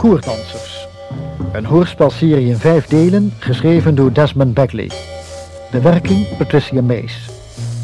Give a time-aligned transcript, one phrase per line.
[0.00, 0.86] Koerdansers.
[1.52, 4.90] Een hoorspelserie in vijf delen, geschreven door Desmond Bagley.
[5.70, 7.30] Bewerking Patricia Mees.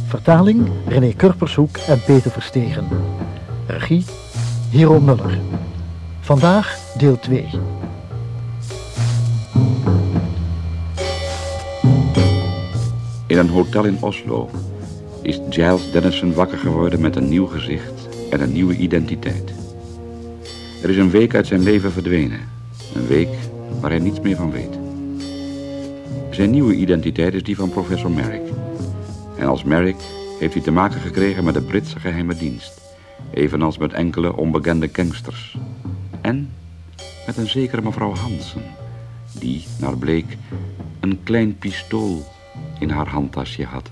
[0.07, 2.89] Vertaling René Kurpershoek en Peter Verstegen.
[3.66, 4.04] Regie
[4.71, 5.39] Hero Muller.
[6.21, 7.48] Vandaag deel 2.
[13.26, 14.50] In een hotel in Oslo
[15.22, 19.55] is Giles Dennison wakker geworden met een nieuw gezicht en een nieuwe identiteit.
[20.82, 22.40] Er is een week uit zijn leven verdwenen.
[22.94, 23.29] Een week
[23.80, 24.79] waar hij niets meer van weet.
[26.30, 28.52] Zijn nieuwe identiteit is die van professor Merrick.
[29.36, 29.96] En als Merrick
[30.39, 32.80] heeft hij te maken gekregen met de Britse geheime dienst.
[33.30, 35.58] Evenals met enkele onbekende gangsters.
[36.20, 36.50] En
[37.27, 38.62] met een zekere mevrouw Hansen.
[39.38, 40.36] Die, naar bleek,
[41.00, 42.24] een klein pistool
[42.78, 43.91] in haar handtasje had.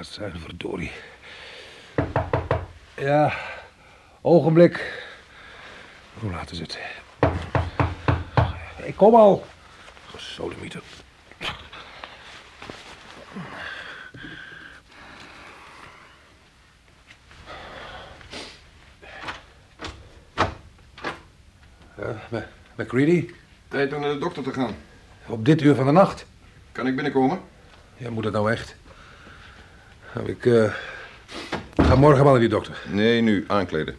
[0.00, 0.90] Dat zijn, verdorie?
[2.96, 3.34] Ja,
[4.20, 5.04] ogenblik.
[6.14, 6.78] Hoe laat is het?
[8.84, 9.46] Ik kom al.
[10.06, 10.82] Gesodemieter.
[21.96, 23.30] Ja, McCready,
[23.68, 24.74] Tijd om naar de dokter te gaan.
[25.26, 26.26] op dit uur van de nacht?
[26.72, 27.40] Kan ik binnenkomen?
[27.96, 28.78] Ja, moet het nou echt?
[30.14, 30.72] Nou, ik eh,
[31.76, 32.82] ga morgen wel naar die dokter.
[32.88, 33.96] Nee, nu aankleden.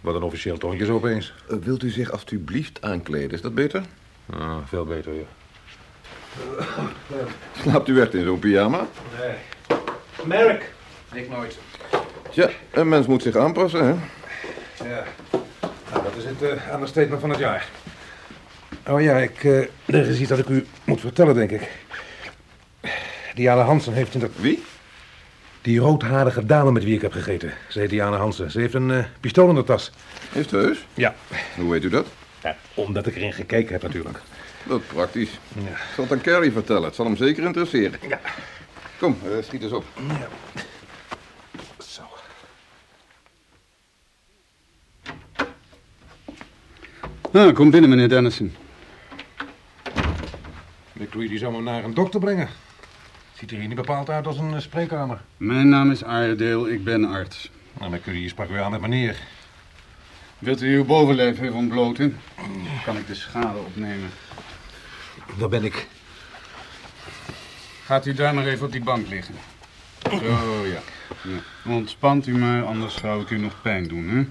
[0.00, 1.34] Wat een officieel toontje zo opeens.
[1.48, 3.30] Eh, wilt u zich alstublieft aankleden?
[3.30, 3.82] Is dat beter?
[4.30, 5.24] Ah, veel beter, ja.
[7.62, 8.86] Slaapt u echt in zo'n pyjama?
[9.18, 9.34] Nee.
[10.24, 10.72] Merk.
[11.12, 11.58] Ik nooit.
[12.30, 13.94] Tja, een mens moet zich aanpassen, hè?
[14.88, 15.04] Ja.
[15.90, 17.68] Nou, dat is het uh, understatement van het jaar.
[18.86, 21.70] Oh ja, ik, eh, er is iets dat ik u moet vertellen, denk ik.
[23.34, 24.30] Diana Hansen heeft in dat...
[24.36, 24.62] Wie?
[25.62, 27.52] Die roodharige dame met wie ik heb gegeten.
[27.68, 28.50] Ze heet Diana Hansen.
[28.50, 29.90] Ze heeft een eh, pistool in de tas.
[30.32, 30.86] Heeft u heus?
[30.94, 31.14] Ja.
[31.56, 32.06] Hoe weet u dat?
[32.42, 32.56] ja.
[32.74, 34.18] Omdat ik erin gekeken heb, natuurlijk.
[34.66, 35.30] Dat is praktisch.
[35.54, 35.70] Ja.
[35.70, 36.82] Ik zal het aan Carrie vertellen.
[36.82, 37.98] Het zal hem zeker interesseren.
[38.08, 38.20] Ja.
[38.98, 39.84] Kom, eh, schiet eens op.
[41.78, 42.02] Zo.
[47.32, 48.54] Ah, kom binnen, meneer Dennison.
[50.92, 52.48] McCready zou me naar een dokter brengen.
[53.40, 55.20] Ziet er hier niet bepaald uit als een eh, spreekkamer.
[55.36, 57.50] Mijn naam is Iredale, ik ben arts.
[57.78, 59.16] Nou, McCready sprak u aan met meneer.
[60.38, 62.16] Wilt u uw bovenlijf even ontbloten?
[62.84, 64.10] Kan ik de schade opnemen?
[65.36, 65.86] Waar ben ik?
[67.84, 69.34] Gaat u daar maar even op die bank liggen.
[70.10, 70.80] Zo, ja.
[71.22, 71.70] ja.
[71.72, 74.26] Ontspant u maar, anders zou ik u nog pijn doen, hè?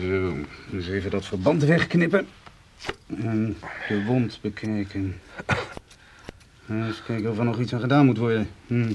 [0.00, 0.36] Zo,
[0.70, 2.28] dus even dat verband wegknippen.
[3.06, 3.56] En
[3.88, 5.20] de wond bekijken.
[6.68, 8.48] Nou, Eens kijken of er nog iets aan gedaan moet worden.
[8.66, 8.92] Hm.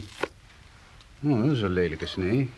[1.22, 2.50] Oh, dat is een lelijke snee.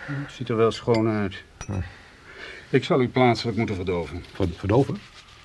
[0.00, 1.42] Het ziet er wel schoon uit.
[2.70, 4.24] Ik zal u plaatselijk moeten verdoven.
[4.56, 4.96] Verdoven?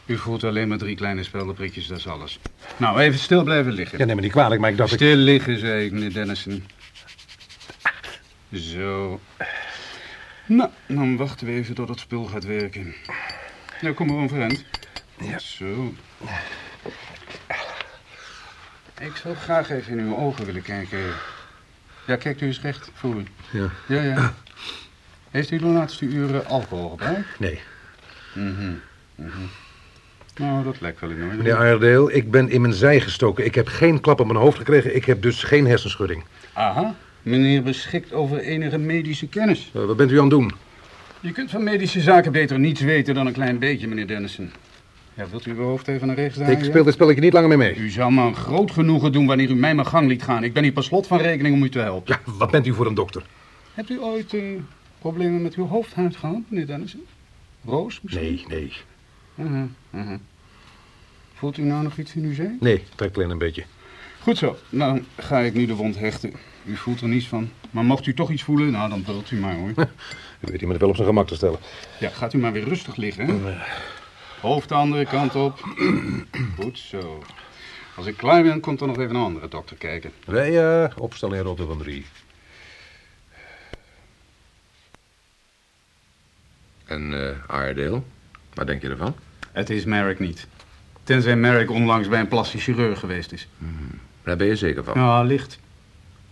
[0.05, 2.39] U voelt alleen maar drie kleine speldenprikjes, dat is alles.
[2.77, 3.97] Nou, even stil blijven liggen.
[3.97, 4.91] Ja, neem me niet kwalijk, maar ik dacht...
[4.91, 4.97] Ik...
[4.97, 6.63] Stil liggen, zei ik, meneer Dennison.
[8.53, 9.19] Zo.
[10.45, 12.95] Nou, dan wachten we even tot het spul gaat werken.
[13.81, 14.65] Nou, kom maar overeind.
[15.19, 15.39] Ja.
[15.39, 15.93] Zo.
[18.99, 20.99] Ik zou graag even in uw ogen willen kijken.
[22.07, 23.23] Ja, kijkt u eens recht voor u.
[23.51, 23.69] Ja.
[23.87, 24.33] Ja, ja.
[25.31, 27.39] Heeft u de laatste uren alcohol gebruikt?
[27.39, 27.59] Nee.
[28.33, 28.71] Mhm.
[29.15, 29.37] mhm.
[30.37, 31.35] Nou, dat lijkt wel in orde.
[31.35, 33.45] Meneer Iredale, ik ben in mijn zij gestoken.
[33.45, 34.95] Ik heb geen klap op mijn hoofd gekregen.
[34.95, 36.23] Ik heb dus geen hersenschudding.
[36.53, 36.95] Aha.
[37.21, 39.71] Meneer beschikt over enige medische kennis.
[39.73, 40.51] Eh, wat bent u aan het doen?
[41.19, 44.51] Je kunt van medische zaken beter niets weten dan een klein beetje, meneer Dennison.
[45.19, 46.57] Ja, wilt u uw hoofd even naar rechts draaien?
[46.57, 47.75] Ik speel dit spelletje niet langer meer mee.
[47.75, 50.43] U zou me een groot genoegen doen wanneer u mij mijn gang liet gaan.
[50.43, 52.19] Ik ben hier per slot van rekening om u te helpen.
[52.25, 53.25] Ja, wat bent u voor een dokter?
[53.73, 54.43] Hebt u ooit eh,
[54.99, 57.05] problemen met uw hoofdhuid gehad, meneer Dennison?
[57.65, 58.23] Roos misschien?
[58.23, 58.71] Nee, nee.
[59.35, 60.17] Mhm, mhm.
[61.33, 62.57] Voelt u nou nog iets in uw zee?
[62.59, 63.63] Nee, trekt alleen een beetje.
[64.19, 64.57] Goed zo.
[64.69, 66.33] Nou, ga ik nu de wond hechten.
[66.65, 67.49] U voelt er niets van.
[67.71, 69.69] Maar mocht u toch iets voelen, nou, dan vult u maar hoor.
[70.39, 71.59] U weet iemand wel op zijn gemak te stellen.
[71.99, 73.57] Ja, gaat u maar weer rustig liggen, hè?
[74.41, 75.59] Hoofd de andere kant op.
[76.59, 77.23] Goed zo.
[77.95, 80.11] Als ik klaar ben, komt er nog even een andere dokter kijken.
[80.25, 82.05] Wij eh opstellen in Rotte van drie.
[86.85, 87.13] En
[87.49, 88.01] eh Iredale,
[88.53, 89.15] wat denk je ervan?
[89.51, 90.47] Het is Merrick niet.
[91.03, 93.47] Tenzij Merrick onlangs bij een plastisch chirurg geweest is.
[94.23, 94.93] Daar ben je zeker van.
[94.99, 95.59] Ja, licht.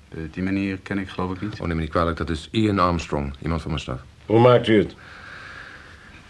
[0.09, 1.59] Eh, die meneer ken ik geloof ik niet.
[1.59, 3.99] Oh, neem me niet kwalijk, dat is Ian Armstrong, iemand van mijn staf.
[4.25, 4.95] Hoe maakt u het?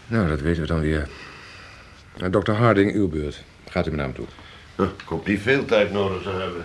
[0.06, 1.08] Nou, dat weten we dan weer.
[2.22, 2.52] Uh, Dr.
[2.52, 3.44] Harding, uw beurt.
[3.68, 4.26] Gaat u met naam toe.
[4.76, 6.64] Ik hoop niet veel tijd nodig te hebben.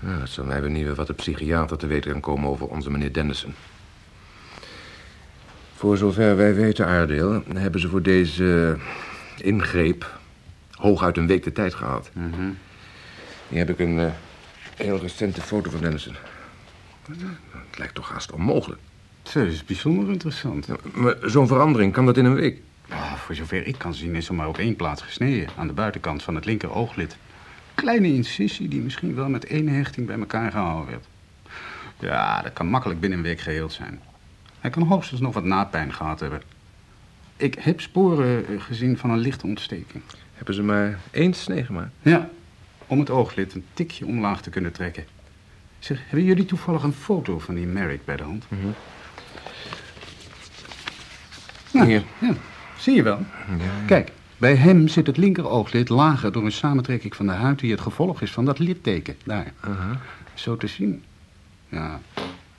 [0.00, 3.12] Nou, het zou mij benieuwen wat de psychiater te weten kan komen over onze meneer
[3.12, 3.54] Dennison.
[5.74, 8.76] Voor zover wij weten, Aardeel, hebben ze voor deze
[9.36, 10.18] ingreep
[10.70, 12.10] hooguit een week de tijd gehad.
[12.12, 12.50] Mhm.
[13.48, 14.12] Hier heb ik een eh,
[14.76, 16.14] heel recente foto van Dennison.
[17.50, 18.80] Het lijkt toch haast onmogelijk.
[19.26, 20.66] Zo, dat is bijzonder interessant.
[20.66, 22.60] Ja, Maar zo'n verandering, kan dat in een week?
[22.88, 25.48] Ah, voor zover ik kan zien is er maar op één plaats gesneden.
[25.56, 27.16] Aan de buitenkant van het linker ooglid.
[27.74, 31.04] Kleine incisie die misschien wel met één hechting bij elkaar gehouden werd.
[31.98, 34.00] Ja, dat kan makkelijk binnen een week geheeld zijn.
[34.60, 36.42] Hij kan hoogstens nog wat napijn gehad hebben.
[37.36, 40.02] Ik heb sporen eh, gezien van een lichte ontsteking.
[40.34, 41.90] Hebben ze maar één snee gemaakt?
[42.02, 42.28] Ja,
[42.86, 45.04] om het ooglid een tikje omlaag te kunnen trekken.
[45.78, 48.44] Zeg, hebben jullie toevallig een foto van die Merrick bij de hand?
[51.72, 52.02] Nou, Hier.
[52.18, 52.34] Ja,
[52.78, 53.18] zie je wel.
[53.86, 57.58] Kijk, bij hem zit het linker ooglid lager door een samentrekking van de huid...
[57.58, 59.52] die het gevolg is van dat litteken, daar.
[60.34, 61.04] Zo te zien.
[61.68, 62.00] Ja,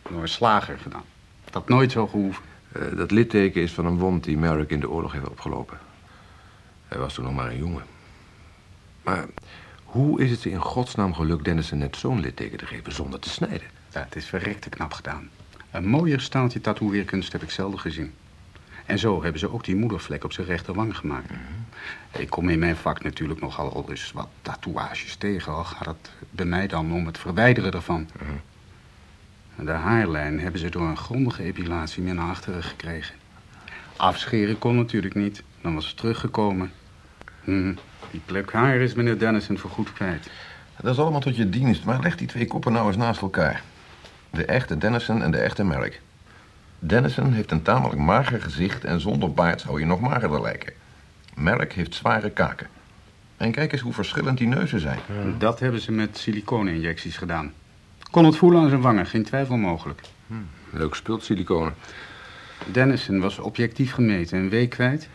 [0.09, 1.03] door een slager gedaan.
[1.49, 2.43] Dat nooit zo gehoeven.
[2.71, 5.77] Eh, dat litteken is van een wond die Merrick in de oorlog heeft opgelopen.
[6.87, 7.83] Hij was toen nog maar een jongen.
[9.03, 9.25] Maar
[9.83, 13.67] hoe is het in godsnaam gelukt Dennison net zo'n litteken te geven zonder te snijden?
[13.91, 15.29] Ja, het is verrekte knap gedaan.
[15.71, 18.13] Een mooier staaltje tatoeëerkunst heb ik zelden gezien.
[18.87, 21.31] En zo hebben ze ook die moedervlek op zijn rechterwang gemaakt.
[22.17, 25.53] Ik kom in mijn vak natuurlijk nogal al eens wat tatoeages tegen.
[25.53, 28.09] Al gaat het bij mij dan om het verwijderen ervan.
[29.55, 33.15] De haarlijn hebben ze door een grondige epilatie meer naar achteren gekregen.
[33.95, 35.43] Afscheren kon natuurlijk niet.
[35.61, 36.71] Dan was het teruggekomen.
[37.43, 37.73] Hm,
[38.11, 40.29] Die plek haar is meneer Dennison voorgoed kwijt.
[40.81, 43.63] Dat is allemaal tot je dienst, maar leg die twee koppen nou eens naast elkaar.
[44.29, 46.01] De echte Dennison en de echte Merrick.
[46.79, 50.73] Dennison heeft een tamelijk mager gezicht en zonder baard zou je nog magerder lijken.
[51.35, 52.67] Merrick heeft zware kaken.
[53.37, 54.99] En kijk eens hoe verschillend die neuzen zijn.
[55.37, 57.53] Dat hebben ze met siliconeninjecties gedaan.
[58.11, 60.01] Kon het voelen aan zijn wangen, geen twijfel mogelijk.
[60.69, 61.73] Leuk spult, siliconen.
[62.71, 65.09] Dennison was objectief gemeten, een week kwijt.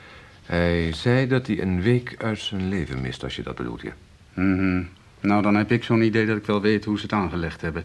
[0.46, 3.92] Hij zei dat hij een week uit zijn leven mist, als je dat bedoelt, ja.
[4.34, 4.82] Mhm.
[5.20, 7.84] Nou, dan heb ik zo'n idee dat ik wel weet hoe ze het aangelegd hebben.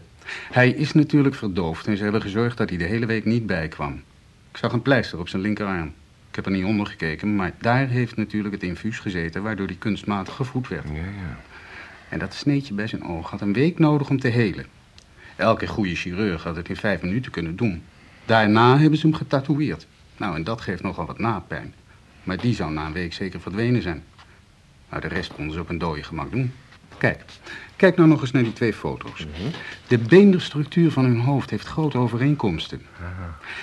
[0.52, 4.02] Hij is natuurlijk verdoofd en ze hebben gezorgd dat hij de hele week niet bijkwam.
[4.50, 5.94] Ik zag een pleister op zijn linkerarm.
[6.28, 9.42] Ik heb er niet onder gekeken, maar daar heeft natuurlijk het infuus gezeten...
[9.42, 10.88] waardoor hij kunstmatig gevoed werd.
[10.88, 11.38] Ja, ja.
[12.08, 14.66] En dat sneetje bij zijn oog had een week nodig om te helen.
[15.36, 17.82] Elke goede chirurg had het in vijf minuten kunnen doen.
[18.24, 19.86] Daarna hebben ze hem getatoeëerd.
[20.16, 21.74] Nou, en dat geeft nogal wat napijn.
[22.24, 24.04] Maar die zou na een week zeker verdwenen zijn.
[24.88, 26.52] Nou, de rest konden ze op een dode gemak doen.
[26.98, 27.24] Kijk,
[27.76, 29.26] kijk nou nog eens naar die twee foto's.
[29.86, 32.82] De beenderstructuur van hun hoofd heeft grote overeenkomsten.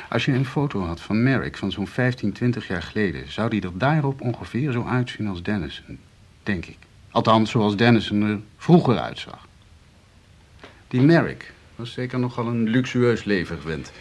[0.09, 3.31] Als je een foto had van Merrick van zo'n 15, 20 jaar geleden...
[3.31, 5.99] zou die er daarop ongeveer zo uitzien als Dennison,
[6.43, 6.77] denk ik.
[7.11, 9.47] Althans, zoals Dennison er vroeger uitzag.
[10.87, 13.92] Die Merrick was zeker nogal een luxueus leven gewend.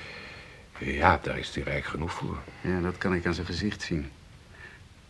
[0.78, 2.38] Ja, daar is hij rijk genoeg voor.
[2.60, 4.06] Ja, dat kan ik aan zijn gezicht zien.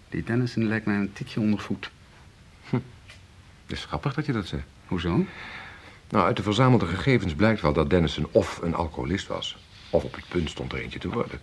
[0.09, 1.90] Die Dennison lijkt mij een tikje ondervoed.
[3.66, 4.66] Het is grappig dat je dat zegt.
[4.87, 5.25] Hoezo?
[6.11, 9.56] Nou, uit de verzamelde gegevens blijkt wel dat Dennison of een alcoholist was...
[9.90, 11.40] of op het punt stond er eentje te worden.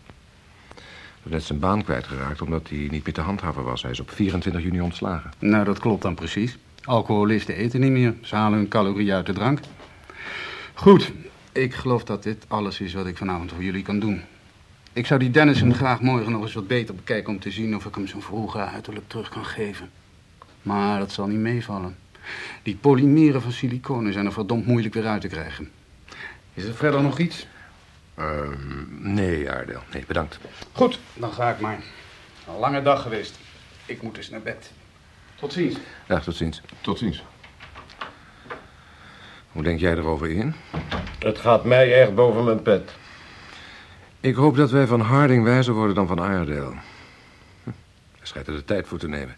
[0.76, 3.82] Hij is net zijn baan kwijtgeraakt omdat hij niet meer te handhaven was.
[3.82, 5.32] Hij is op 24 juni ontslagen.
[5.40, 6.58] Nou, dat klopt dan precies.
[6.84, 8.16] Alcoholisten eten niet meer.
[8.22, 9.60] Ze halen hun calorieën uit de drank.
[10.74, 11.12] Goed,
[11.52, 14.22] ik geloof dat dit alles is wat ik vanavond voor jullie kan doen.
[14.94, 17.34] Ik zou die Dennison graag morgen nog eens wat beter bekijken...
[17.34, 19.90] om te zien of ik hem zijn vroege uiterlijk terug kan geven.
[20.62, 21.96] Maar dat zal niet meevallen.
[22.64, 25.72] Die polymeren van siliconen zijn er verdomd moeilijk weer uit te krijgen.
[26.54, 27.48] Is er verder nog iets?
[28.16, 29.82] Ehm, nee, Aardeel.
[29.94, 30.40] Nee, bedankt.
[30.72, 31.80] Goed, dan ga ik maar.
[32.48, 33.40] Een lange dag geweest.
[33.86, 34.72] Ik moet dus naar bed.
[35.36, 35.76] Tot ziens.
[36.08, 36.62] Ja, tot ziens.
[36.82, 37.24] Tot ziens.
[39.52, 40.54] Hoe denk jij erover in?
[41.20, 42.92] Het gaat mij echt boven mijn pet.
[44.20, 46.70] Ik hoop dat wij van Harding wijzer worden dan van Aardeel.
[47.64, 47.70] Hm,
[48.18, 49.36] Hij schijnt er de tijd voor te nemen.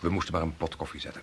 [0.00, 1.22] We moesten maar een pot koffie zetten.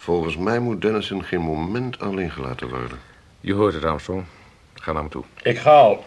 [0.00, 2.98] Volgens mij moet Dennison geen moment alleen gelaten worden.
[3.40, 4.24] Je hoort het, Armstrong.
[4.74, 5.24] Ga naar me toe.
[5.42, 6.04] Ik ga al.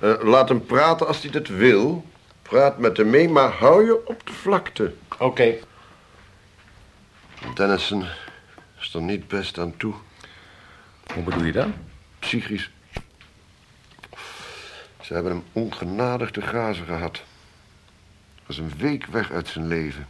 [0.00, 2.04] Eh, laat hem praten als hij dat wil.
[2.42, 4.94] Praat met hem mee, maar hou je op de vlakte.
[5.18, 5.54] Oké.
[7.54, 8.04] Dennison
[8.80, 9.94] is er niet best aan toe.
[11.14, 11.68] Hoe bedoel je dat?
[12.18, 12.70] Psychisch.
[15.00, 17.22] Ze hebben hem ongenadig te grazen gehad.
[18.46, 20.08] Was een week weg uit zijn leven.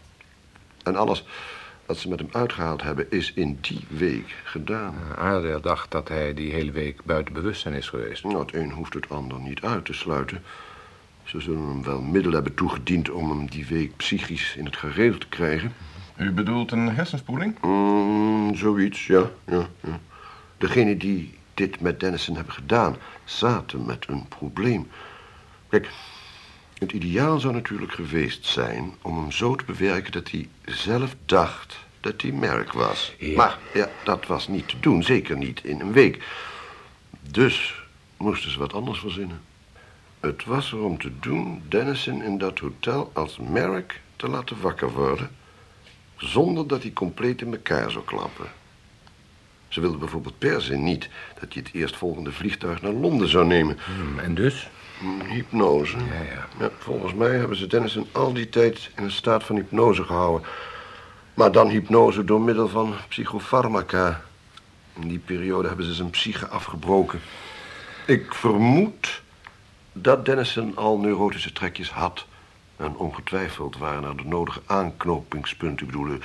[0.82, 1.24] En alles
[1.90, 4.94] wat ze met hem uitgehaald hebben is in die week gedaan.
[5.16, 8.24] Aardeel dacht dat hij die hele week buiten bewustzijn is geweest.
[8.24, 10.42] Nou, het een hoeft het ander niet uit te sluiten.
[11.24, 15.18] Ze zullen hem wel middelen hebben toegediend om hem die week psychisch in het gereel
[15.18, 15.72] te krijgen.
[16.16, 17.60] U bedoelt een hersenspoeling?
[17.62, 20.00] Mm, zoiets, ja, ja, ja.
[20.58, 24.88] Degenen die dit met Dennison hebben gedaan, zaten met een probleem.
[25.68, 25.88] Kijk,
[26.80, 31.78] het ideaal zou natuurlijk geweest zijn om hem zo te bewerken dat hij zelf dacht
[32.00, 33.14] dat hij merk was.
[33.18, 33.36] Ja.
[33.36, 36.24] Maar ja, dat was niet te doen, zeker niet in een week.
[37.30, 37.84] Dus
[38.16, 39.40] moesten ze wat anders verzinnen.
[40.20, 44.92] Het was er om te doen Dennison in dat hotel als merk te laten wakker
[44.92, 45.30] worden...
[46.16, 48.46] zonder dat hij compleet in elkaar zou klappen.
[49.68, 51.08] Ze wilden bijvoorbeeld per se niet
[51.40, 53.78] dat hij het eerstvolgende vliegtuig naar Londen zou nemen.
[53.84, 54.68] Hmm, En dus?
[55.28, 55.96] Hypnose.
[55.96, 56.70] Ja, ja.
[56.78, 60.48] volgens mij hebben ze Dennison al die tijd in een staat van hypnose gehouden.
[61.34, 64.22] Maar dan hypnose door middel van psychofarmaca.
[65.00, 67.20] In die periode hebben ze zijn psyche afgebroken.
[68.06, 69.22] Ik vermoed
[69.92, 72.26] dat Dennison al neurotische trekjes had.
[72.76, 75.86] En ongetwijfeld waren er de nodige aanknopingspunten.
[75.86, 76.18] Ik bedoel, eh,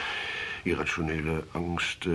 [0.64, 2.06] irrationele angst,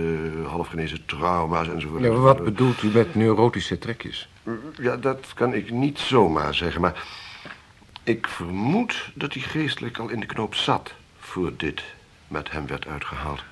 [0.45, 2.03] halfgenezen trauma's enzovoort.
[2.03, 4.29] Ja, wat bedoelt u met neurotische trekjes?
[4.77, 7.03] Ja, dat kan ik niet zomaar zeggen, maar...
[8.03, 10.93] ik vermoed dat hij geestelijk al in de knoop zat...
[11.19, 11.83] voor dit
[12.27, 13.43] met hem werd uitgehaald.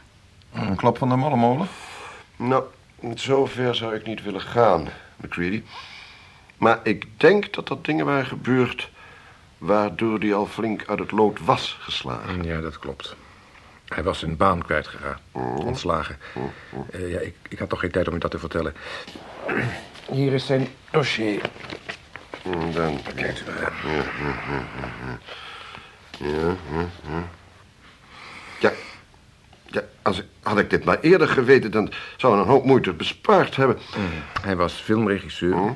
[0.53, 1.67] Een klap van de mallemolen?
[2.35, 2.63] Nou,
[3.15, 5.63] zover zou ik niet willen gaan, McCready.
[6.57, 8.89] Maar ik denk dat er dingen waren gebeurd...
[9.57, 12.43] waardoor hij al flink uit het lood was geslagen.
[12.43, 13.15] Ja, dat klopt.
[13.85, 15.21] Hij was zijn baan kwijtgeraakt.
[15.31, 16.17] Ontslagen.
[16.91, 18.73] Eh, ja, ik, ik had toch geen tijd om u dat te vertellen.
[20.11, 21.41] Hier is zijn dossier.
[22.43, 22.99] Mm, Dan...
[23.15, 23.73] Kijkt u maar.
[26.17, 27.29] Ja, ja, ja.
[28.59, 28.71] Ja,
[29.65, 31.71] ja als ik, had ik dit maar eerder geweten...
[31.71, 33.77] dan zou we een hoop moeite bespaard hebben.
[34.41, 35.75] Hij was filmregisseur.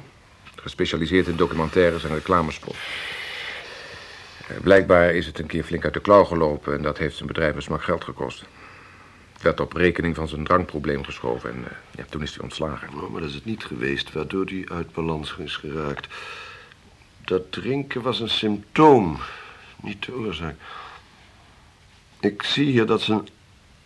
[0.55, 2.75] Gespecialiseerd in documentaires en reclamespot.
[4.47, 6.73] Eh, Blijkbaar is het een keer flink uit de klauw gelopen...
[6.75, 8.45] en dat heeft zijn bedrijf een smak geld gekost.
[9.43, 11.49] Werd op rekening van zijn drankprobleem geschoven...
[11.49, 12.89] en eh, ja, toen is hij ontslagen.
[12.95, 16.07] Nou, maar dat is het niet geweest waardoor hij uit balans is geraakt.
[17.25, 19.17] Dat drinken was een symptoom,
[19.81, 20.55] niet de oorzaak.
[22.19, 23.27] Ik zie hier dat zijn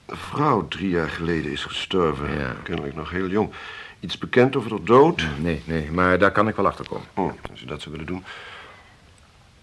[0.08, 2.38] vrouw drie jaar geleden is gestorven.
[2.40, 2.56] Ja.
[2.64, 3.52] Kennelijk nog heel jong.
[4.00, 5.24] Iets bekend over de dood?
[5.40, 7.08] Nee, nee, maar daar kan ik wel achter komen.
[7.14, 8.24] Oh, als je dat zou willen doen.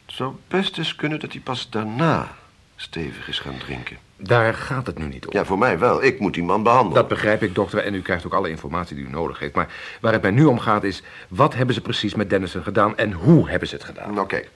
[0.06, 2.36] Het zou best eens kunnen dat hij pas daarna
[2.76, 3.96] stevig is gaan drinken.
[4.16, 5.32] Daar gaat het nu niet om.
[5.32, 6.02] Ja, voor mij wel.
[6.02, 6.94] Ik moet die man behandelen.
[6.94, 9.54] Dat begrijp ik, dokter, en u krijgt ook alle informatie die u nodig heeft.
[9.54, 11.02] Maar waar het mij nu om gaat is...
[11.28, 14.14] wat hebben ze precies met Dennison gedaan en hoe hebben ze het gedaan?
[14.14, 14.50] Nou, kijk.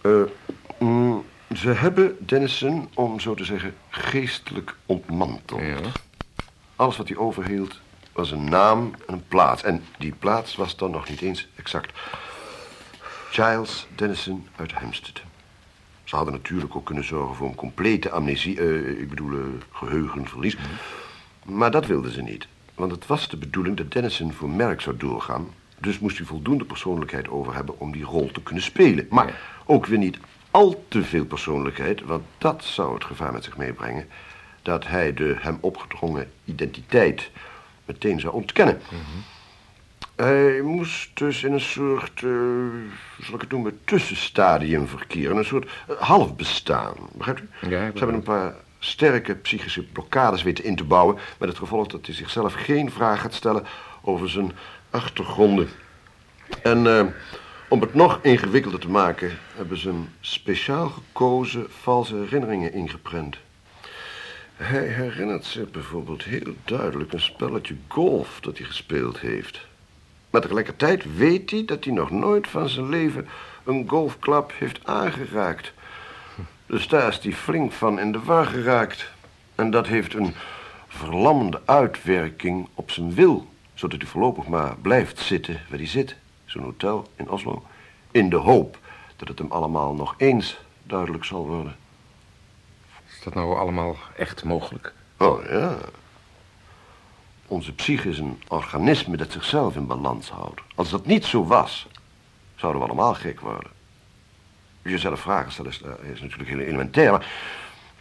[0.00, 0.22] Eh,
[0.78, 5.60] mm, ze hebben Dennison, om zo te zeggen, geestelijk ontmanteld.
[5.60, 5.76] Ja.
[6.76, 7.80] Alles wat hij overhield
[8.12, 9.62] was een naam en een plaats.
[9.62, 11.98] En die plaats was dan nog niet eens exact.
[13.30, 15.27] Giles Dennison uit Hampstead.
[16.08, 18.58] Ze hadden natuurlijk ook kunnen zorgen voor een complete amnesie...
[18.60, 20.56] eh, ik bedoel, eh, geheugenverlies.
[21.44, 22.46] Maar dat wilden ze niet.
[22.74, 25.48] Want het was de bedoeling dat Dennison voor Merck zou doorgaan.
[25.78, 29.06] Dus moest hij voldoende persoonlijkheid over hebben om die rol te kunnen spelen.
[29.10, 30.18] Maar ook weer niet
[30.50, 32.00] al te veel persoonlijkheid...
[32.02, 34.08] want dat zou het gevaar met zich meebrengen...
[34.62, 37.30] dat hij de hem opgedrongen identiteit
[37.84, 38.80] meteen zou ontkennen.
[40.18, 42.30] Hij moest dus in een soort, eh,
[43.20, 45.36] zal ik het noemen, tussenstadium verkeren.
[45.36, 47.48] Een soort eh, halfbestaan, begrijpt u?
[47.60, 51.18] Ja, Ze hebben een paar sterke psychische blokkades weten in te bouwen...
[51.38, 53.64] met het gevolg dat hij zichzelf geen vraag gaat stellen
[54.02, 54.52] over zijn
[54.90, 55.68] achtergronden.
[56.62, 57.06] En eh,
[57.68, 59.38] om het nog ingewikkelder te maken...
[59.54, 63.36] hebben ze hem speciaal gekozen valse herinneringen ingeprent.
[64.56, 69.67] Hij herinnert zich bijvoorbeeld heel duidelijk een spelletje golf dat hij gespeeld heeft.
[70.30, 73.28] Maar tegelijkertijd weet hij dat hij nog nooit van zijn leven
[73.64, 75.72] een golfklap heeft aangeraakt.
[76.66, 79.12] Dus daar is hij flink van in de war geraakt.
[79.54, 80.34] En dat heeft een
[80.88, 83.46] verlammende uitwerking op zijn wil.
[83.74, 86.16] Zodat hij voorlopig maar blijft zitten waar hij zit.
[86.44, 87.64] Zo'n hotel in Oslo.
[88.10, 88.78] In de hoop
[89.16, 91.76] dat het hem allemaal nog eens duidelijk zal worden.
[93.06, 94.92] Is dat nou allemaal echt mogelijk?
[95.16, 95.78] Oh ja.
[97.48, 100.60] Onze psyche is een organisme dat zichzelf in balans houdt.
[100.74, 101.86] Als dat niet zo was,
[102.56, 103.70] zouden we allemaal gek worden.
[104.82, 107.26] Jezelf vragen stellen is, eh, is natuurlijk heel elementair, maar...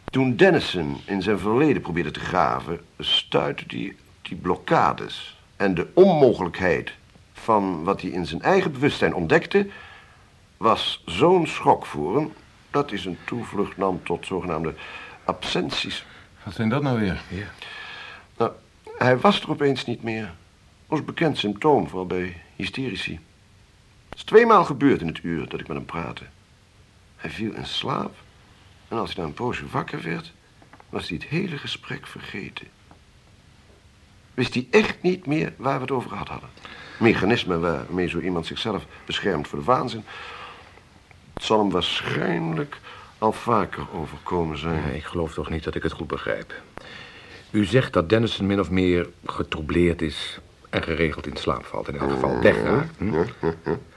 [0.10, 2.80] Toen Dennison in zijn verleden probeerde te graven...
[3.00, 6.94] stuitte hij die blokkades en de onmogelijkheid
[7.34, 9.68] van wat hij in zijn eigen bewustzijn ontdekte...
[10.58, 12.34] was zo'n schok voor hem...
[12.72, 14.74] dat hij zijn toevlucht nam tot zogenaamde
[15.24, 16.06] absenties.
[16.44, 17.22] Wat zijn dat nou weer?
[18.38, 18.52] Nou,
[18.98, 20.34] hij was er opeens niet meer.
[20.88, 23.20] Ons bekend symptoom, vooral bij hysterici.
[24.10, 26.24] Het is tweemaal gebeurd in het uur dat ik met hem praatte.
[27.16, 28.16] Hij viel in slaap.
[28.88, 30.34] En als hij na een poosje wakker werd,
[30.90, 32.68] was hij het hele gesprek vergeten.
[34.34, 36.50] Wist hij echt niet meer waar we het over gehad hadden.
[37.00, 40.04] Mechanismen waarmee zo iemand zichzelf beschermt voor de waanzin.
[41.34, 42.80] Het zal hem waarschijnlijk
[43.18, 44.96] al vaker overkomen zijn.
[44.96, 46.54] Ik geloof toch niet dat ik het goed begrijp.
[47.52, 50.40] U zegt dat Dennison min of meer getroubleerd is
[50.70, 51.88] en geregeld in slaap valt.
[51.88, 52.98] In elk geval wegraakt.
[52.98, 53.14] Hm?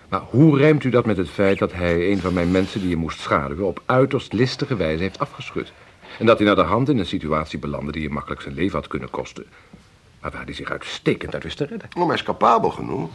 [0.09, 2.89] Maar hoe rijmt u dat met het feit dat hij een van mijn mensen die
[2.89, 3.67] je moest schaduwen...
[3.67, 5.73] op uiterst listige wijze heeft afgeschud?
[6.19, 8.79] En dat hij naar de hand in een situatie belandde die je makkelijk zijn leven
[8.79, 9.47] had kunnen kosten.
[10.21, 11.89] Maar waar hij zich uitstekend uit wist te redden.
[11.97, 13.11] Oh, hij is capabel genoeg.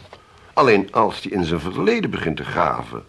[0.52, 3.04] Alleen als hij in zijn verleden begint te graven...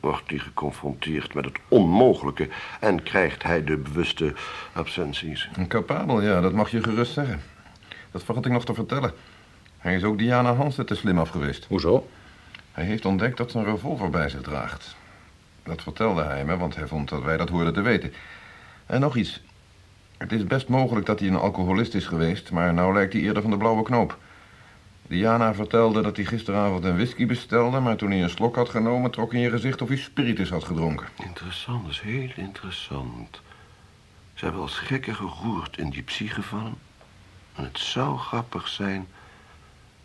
[0.00, 2.48] wordt hij geconfronteerd met het onmogelijke...
[2.80, 4.34] en krijgt hij de bewuste
[4.72, 5.48] absenties.
[5.56, 7.40] Een capabel, ja, dat mag je gerust zeggen.
[8.10, 9.12] Dat vergat ik nog te vertellen.
[9.78, 11.64] Hij is ook Diana Hansen te slim af geweest.
[11.64, 12.08] Hoezo?
[12.72, 14.96] Hij heeft ontdekt dat ze een revolver bij zich draagt.
[15.62, 18.12] Dat vertelde hij me, want hij vond dat wij dat hoorden te weten.
[18.86, 19.42] En nog iets.
[20.16, 23.42] Het is best mogelijk dat hij een alcoholist is geweest, maar nou lijkt hij eerder
[23.42, 24.18] van de blauwe knoop.
[25.10, 29.10] Diana vertelde dat hij gisteravond een whisky bestelde, maar toen hij een slok had genomen,
[29.10, 31.06] trok in je gezicht of hij spiritus had gedronken.
[31.24, 33.40] Interessant, dat is heel interessant.
[34.34, 36.74] Ze hebben als gekken geroerd in die psychevallen.
[37.54, 39.06] En het zou grappig zijn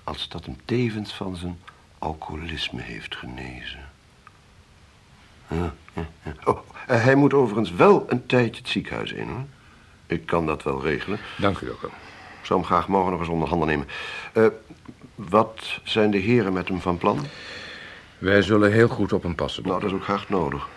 [0.03, 1.59] als dat hem tevens van zijn
[2.00, 3.89] alcoholisme heeft genezen.
[5.47, 6.33] Ja, ja, ja.
[6.43, 9.45] Oh, eh, hij moet overigens wel een tijdje het ziekenhuis in, hoor.
[10.05, 11.19] Ik kan dat wel regelen.
[11.38, 11.89] Dank u, dokter.
[12.46, 13.88] Ik zou hem graag morgen nog eens onder handen nemen.
[14.34, 14.46] Eh,
[15.16, 17.25] wat zijn de heren met hem van plan?
[18.18, 19.64] Wij zullen heel goed op hem passen.
[19.64, 20.68] Nou, dat is ook hard nodig.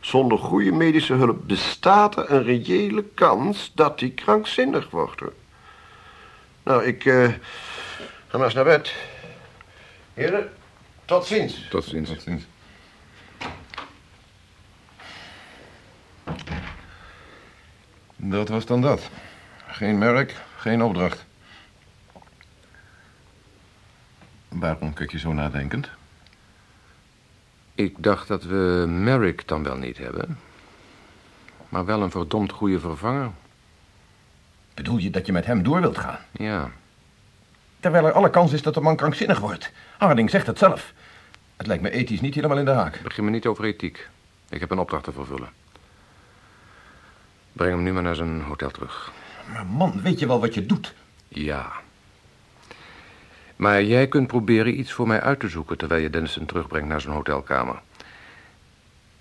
[0.00, 5.20] Zonder goede medische hulp bestaat er een reële kans dat hij krankzinnig wordt.
[5.20, 5.32] Hoor.
[6.62, 7.28] Nou, ik eh,
[8.26, 8.94] ga maar eens naar bed.
[10.14, 10.52] Heren,
[11.04, 11.68] tot ziens.
[11.70, 12.08] Tot ziens.
[12.08, 12.44] Tot ziens.
[18.16, 19.10] Dat was dan dat.
[19.66, 21.24] Geen merk, geen opdracht.
[24.48, 25.90] Waarom kijk je zo nadenkend?
[27.74, 30.38] Ik dacht dat we Merrick dan wel niet hebben.
[31.68, 33.30] Maar wel een verdomd goede vervanger.
[34.74, 36.18] Bedoel je dat je met hem door wilt gaan?
[36.30, 36.70] Ja.
[37.80, 39.72] Terwijl er alle kans is dat de man krankzinnig wordt.
[39.98, 40.92] Harding zegt het zelf.
[41.56, 43.00] Het lijkt me ethisch niet helemaal in de haak.
[43.02, 44.08] Begin me niet over ethiek.
[44.48, 45.48] Ik heb een opdracht te vervullen.
[47.52, 49.12] Breng hem nu maar naar zijn hotel terug.
[49.52, 50.94] Maar man, weet je wel wat je doet?
[51.28, 51.72] Ja.
[53.56, 55.78] Maar jij kunt proberen iets voor mij uit te zoeken...
[55.78, 57.80] terwijl je Dennison terugbrengt naar zijn hotelkamer.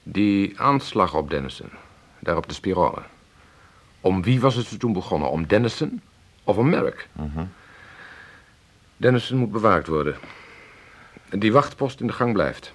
[0.03, 1.69] Die aanslag op Dennison,
[2.19, 3.01] daar op de spirale.
[4.01, 5.29] Om wie was het toen begonnen?
[5.29, 6.01] Om Dennison
[6.43, 7.07] of om Merrick?
[8.97, 10.15] Dennison moet bewaakt worden.
[11.29, 12.73] Die wachtpost in de gang blijft.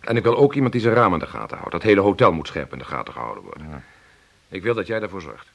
[0.00, 1.72] En ik wil ook iemand die zijn raam in de gaten houdt.
[1.72, 3.84] Dat hele hotel moet scherp in de gaten gehouden worden.
[4.48, 5.52] Ik wil dat jij daarvoor zorgt.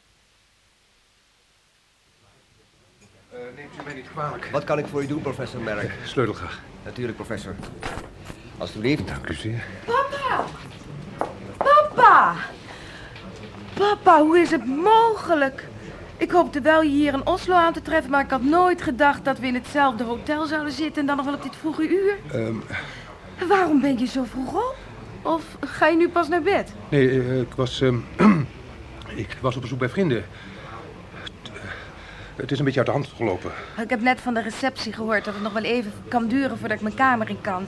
[3.56, 4.50] neemt u mij niet kwalijk.
[4.52, 5.92] Wat kan ik voor u doen, professor Merrick?
[6.04, 6.60] Sleutel graag.
[6.84, 7.56] Natuurlijk, professor.
[8.58, 9.08] Alsjeblieft.
[9.08, 9.64] Dank u zeer.
[9.86, 10.44] Papa!
[11.58, 12.36] Papa!
[13.74, 15.68] Papa, hoe is het mogelijk?
[16.18, 19.26] Ik hoopte wel je hier in Oslo aan te treffen, maar ik had nooit gedacht
[19.26, 22.18] dat we in hetzelfde hotel zouden zitten en dan nog wel op dit vroege uur.
[22.32, 22.56] Ehm,
[23.48, 24.76] Waarom ben je zo vroeg op?
[25.22, 26.74] Of ga je nu pas naar bed?
[26.90, 27.82] nee, eh, ik was...
[27.82, 27.98] ehm,
[29.16, 30.26] ik was op bezoek bij vrienden.
[32.38, 33.52] Het, is een beetje uit de hand gelopen.
[33.82, 36.78] Ik heb net van de receptie gehoord dat het nog wel even kan duren voordat
[36.78, 37.68] ik mijn kamer in kan.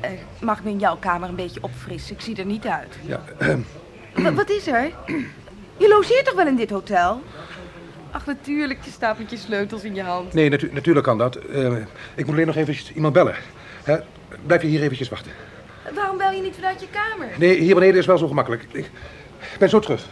[0.00, 2.14] Eh, mag ik me in jouw kamer een beetje opfrissen?
[2.14, 2.98] Ik zie er niet uit.
[3.06, 3.60] Ja, ehm,
[4.14, 4.92] Wa- wat is er?
[5.76, 7.22] Je logeert toch wel in dit hotel?
[8.10, 8.84] Ach, natuurlijk.
[8.84, 10.32] Je staat met je sleutels in je hand.
[10.32, 11.36] nee, natu- natuurlijk kan dat.
[11.36, 11.76] Eh,
[12.14, 13.34] ik moet alleen nog even iemand bellen.
[13.84, 13.96] Hè?
[14.46, 15.32] Blijf je hier eventjes wachten.
[15.94, 17.28] Waarom bel je niet vanuit je kamer?
[17.38, 18.62] Nee, hier beneden is wel zo gemakkelijk.
[18.72, 18.90] Ik
[19.58, 20.06] ben zo terug.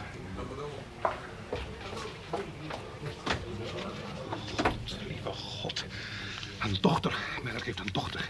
[5.09, 5.85] Lieve God.
[6.61, 7.17] Een dochter.
[7.43, 8.21] Merk heeft een dochter.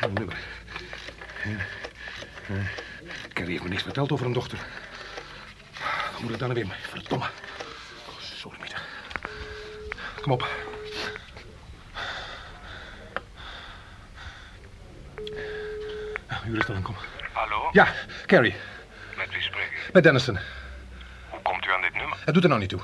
[0.00, 0.36] Een nummer.
[1.44, 1.50] Ja.
[2.54, 2.62] Ja.
[3.32, 4.58] Carrie heeft me niks verteld over een dochter.
[6.20, 6.66] Moet ik dan weer?
[6.90, 7.24] Verdomme.
[8.08, 8.82] Oh, Sorry, Mieter.
[10.22, 10.48] Kom op.
[16.28, 16.96] Ja, u is er aan, kom.
[17.32, 17.68] Hallo?
[17.72, 17.86] Ja,
[18.26, 18.54] Carrie.
[19.16, 19.92] Met wie spreek ik?
[19.92, 20.38] Met Dennison.
[21.30, 22.18] Hoe komt u aan dit nummer?
[22.24, 22.80] Het doet er nou niet toe.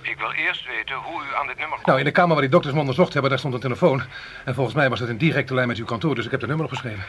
[0.00, 1.86] Ik wil eerst weten hoe u aan dit nummer komt.
[1.86, 4.02] Nou, in de kamer waar die dokters me onderzocht hebben, daar stond een telefoon.
[4.44, 6.48] En volgens mij was het een directe lijn met uw kantoor, dus ik heb het
[6.48, 7.04] nummer opgeschreven.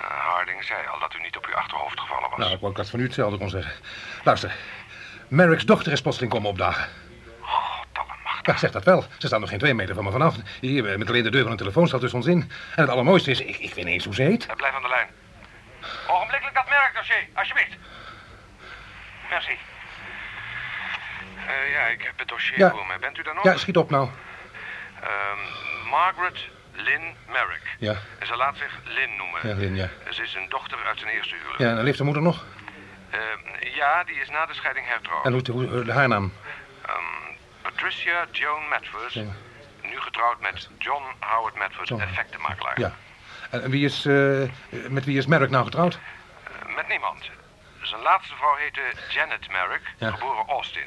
[0.00, 1.91] Ah, Harding zei al dat u niet op uw achterhoofd
[2.36, 2.38] was.
[2.38, 3.72] Nou, ik wou dat van u hetzelfde kon zeggen.
[4.24, 4.54] Luister,
[5.28, 6.88] Merrick's dochter is plotseling komen opdagen.
[8.42, 9.04] Ja, zeg dat wel.
[9.18, 10.34] Ze staan nog geen twee meter van me vanaf.
[10.60, 12.40] Hier, met alleen de deur van een telefooncel tussen ons in.
[12.40, 14.46] En het allermooiste is, ik, ik weet niet eens hoe ze heet.
[14.46, 15.08] Eh, Blijf aan de lijn.
[16.08, 17.76] Ogenblikkelijk dat merkdossier, alsjeblieft.
[19.30, 19.52] Merci.
[21.46, 22.70] Eh, ja, ik heb het dossier Ja.
[22.70, 22.98] voor me.
[23.00, 23.44] Bent u daar nog?
[23.44, 24.08] Ja, schiet op nou.
[25.00, 26.38] Ehm, Margaret
[26.84, 27.62] Lynn Merrick.
[27.78, 29.48] Ja, En ze laat zich Lynn noemen.
[29.48, 29.88] ja, Lin, ja.
[30.10, 31.58] Ze is een dochter uit zijn eerste huwelijk.
[31.58, 32.44] Ja, en leeft de moeder nog?
[33.10, 35.24] Ehm, ja, die is na de scheiding hertrouwd.
[35.24, 36.32] En hoe, hoe, haar naam?
[36.86, 36.94] Ehm,
[37.62, 39.12] Patricia Joan Medford.
[39.12, 39.22] Ja.
[39.82, 42.00] Nu getrouwd met John Howard Medford, John.
[42.02, 42.80] effectenmakelaar.
[42.80, 42.94] Ja.
[43.50, 44.42] En, wie is, eh,
[44.88, 45.98] met wie is Merrick nou getrouwd?
[46.44, 47.30] Eh, met niemand.
[47.82, 50.10] Zijn laatste vrouw heette Janet Merrick, Ja.
[50.10, 50.86] geboren Austin.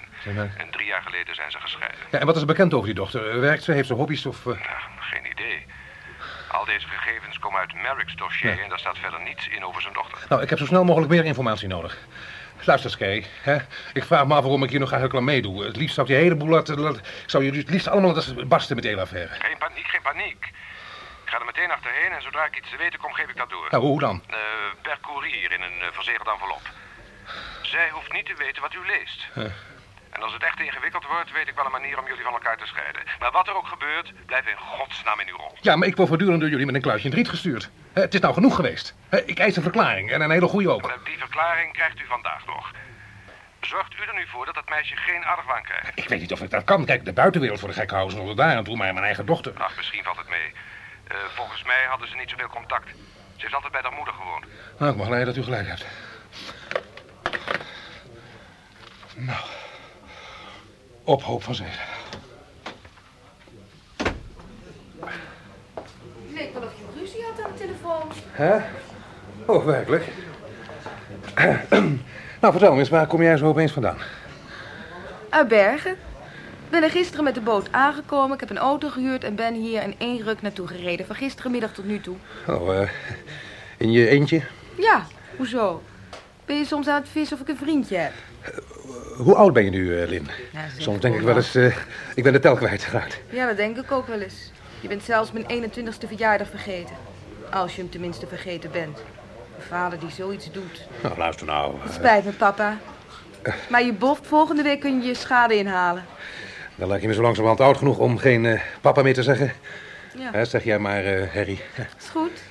[0.58, 2.00] En drie jaar geleden zijn ze gescheiden.
[2.12, 3.30] Ja, en wat is er bekend over die dochter?
[3.30, 3.72] Eh, Werkt ze?
[3.72, 4.44] Heeft ze hobby's of...
[4.46, 4.54] Ja,
[5.00, 5.66] geen idee.
[6.52, 8.64] Al deze gegevens komen uit Merrick's dossier Ja.
[8.64, 10.18] en daar staat verder niets in over zijn dochter.
[10.30, 11.98] Nou, ik heb zo snel mogelijk meer informatie nodig.
[12.66, 13.26] Luister, Skay.
[13.42, 13.58] Hè?
[13.94, 15.64] Ik vraag me af waarom ik hier nog eigenlijk aan meedoe.
[15.66, 16.80] Het liefst zou ik die hele boel laten...
[16.80, 19.34] laten- ik zou jullie het liefst allemaal laten barsten met de hele affaire.
[19.40, 20.46] Geen paniek, geen paniek.
[21.26, 23.50] Ik ga er meteen achterheen en zodra ik iets te weten kom, geef ik dat
[23.50, 23.68] door.
[23.72, 24.24] Nou, hoe dan?
[24.30, 24.38] Eh,
[24.82, 26.62] per courier in een uh, verzegeld envelop.
[27.62, 29.28] Zij hoeft niet te weten wat u leest.
[29.34, 29.44] Eh,
[30.16, 32.58] En als het echt ingewikkeld wordt, weet ik wel een manier om jullie van elkaar
[32.58, 33.02] te scheiden.
[33.20, 35.58] Maar wat er ook gebeurt, blijf in godsnaam in uw rol.
[35.62, 37.70] ja, maar ik word voortdurend door jullie met een kluitje in het riet gestuurd.
[37.94, 38.96] Het is nou genoeg geweest.
[39.26, 41.00] Ik eis een verklaring en een hele goede ook.
[41.06, 42.72] Die verklaring krijgt u vandaag nog.
[43.62, 45.92] Zorgt u er nu voor dat dat meisje geen argwaan krijgt.
[45.96, 46.86] Ik weet niet of ik dat kan.
[46.86, 49.54] Kijk, de buitenwereld voor de gek houden nog daar aan toe, maar mijn eigen dochter.
[49.58, 50.54] Ach, misschien valt het mee.
[51.08, 52.88] Eh, volgens mij hadden ze niet zoveel contact.
[53.36, 54.46] Ze heeft altijd bij haar moeder gewoond.
[54.80, 55.86] Nou, ik mag leiden dat u gelijk hebt.
[59.16, 59.40] Nou,
[61.06, 61.84] op hoop van zegen.
[63.98, 64.14] Het
[66.34, 68.12] leek wel of je ruzie had aan de telefoon.
[68.32, 68.58] Hè?
[69.46, 70.08] Oh, werkelijk?
[72.42, 73.98] nou, vertel me eens, waar kom jij zo opeens vandaan?
[75.30, 75.92] Uit Bergen.
[75.92, 78.34] Ik ben er gisteren met de boot aangekomen.
[78.34, 81.06] Ik heb een auto gehuurd en ben hier in één ruk naartoe gereden.
[81.06, 82.16] Van gisterenmiddag tot nu toe.
[82.48, 82.90] Oh, eh,
[83.78, 84.42] in je eentje?
[84.78, 85.06] Ja,
[85.38, 85.82] hoezo?
[86.46, 88.14] Ben je soms aan het vissen of ik een vriendje heb?
[89.18, 90.28] Hoe oud ben je nu, eh, Lin?
[90.54, 91.76] Ja, Soms denk ik wel eens, eh,
[92.16, 93.20] ik ben de tel kwijtgeraakt.
[93.30, 94.52] Ja, dat denk ik ook wel eens.
[94.82, 96.96] Je bent zelfs mijn 21ste verjaardag vergeten.
[97.52, 98.98] Als je hem tenminste vergeten bent.
[99.58, 100.88] Een vader die zoiets doet.
[101.04, 101.76] Nou, luister nou.
[101.86, 102.78] eh, Spijt me, papa.
[103.70, 106.06] Maar je boft, volgende week kun je je schade inhalen.
[106.76, 109.54] dan lijkt je me zo langzamerhand oud genoeg om geen eh, papa meer te zeggen.
[110.18, 111.60] Ja, Hè, zeg jij maar, eh, Harry.
[112.00, 112.42] is goed.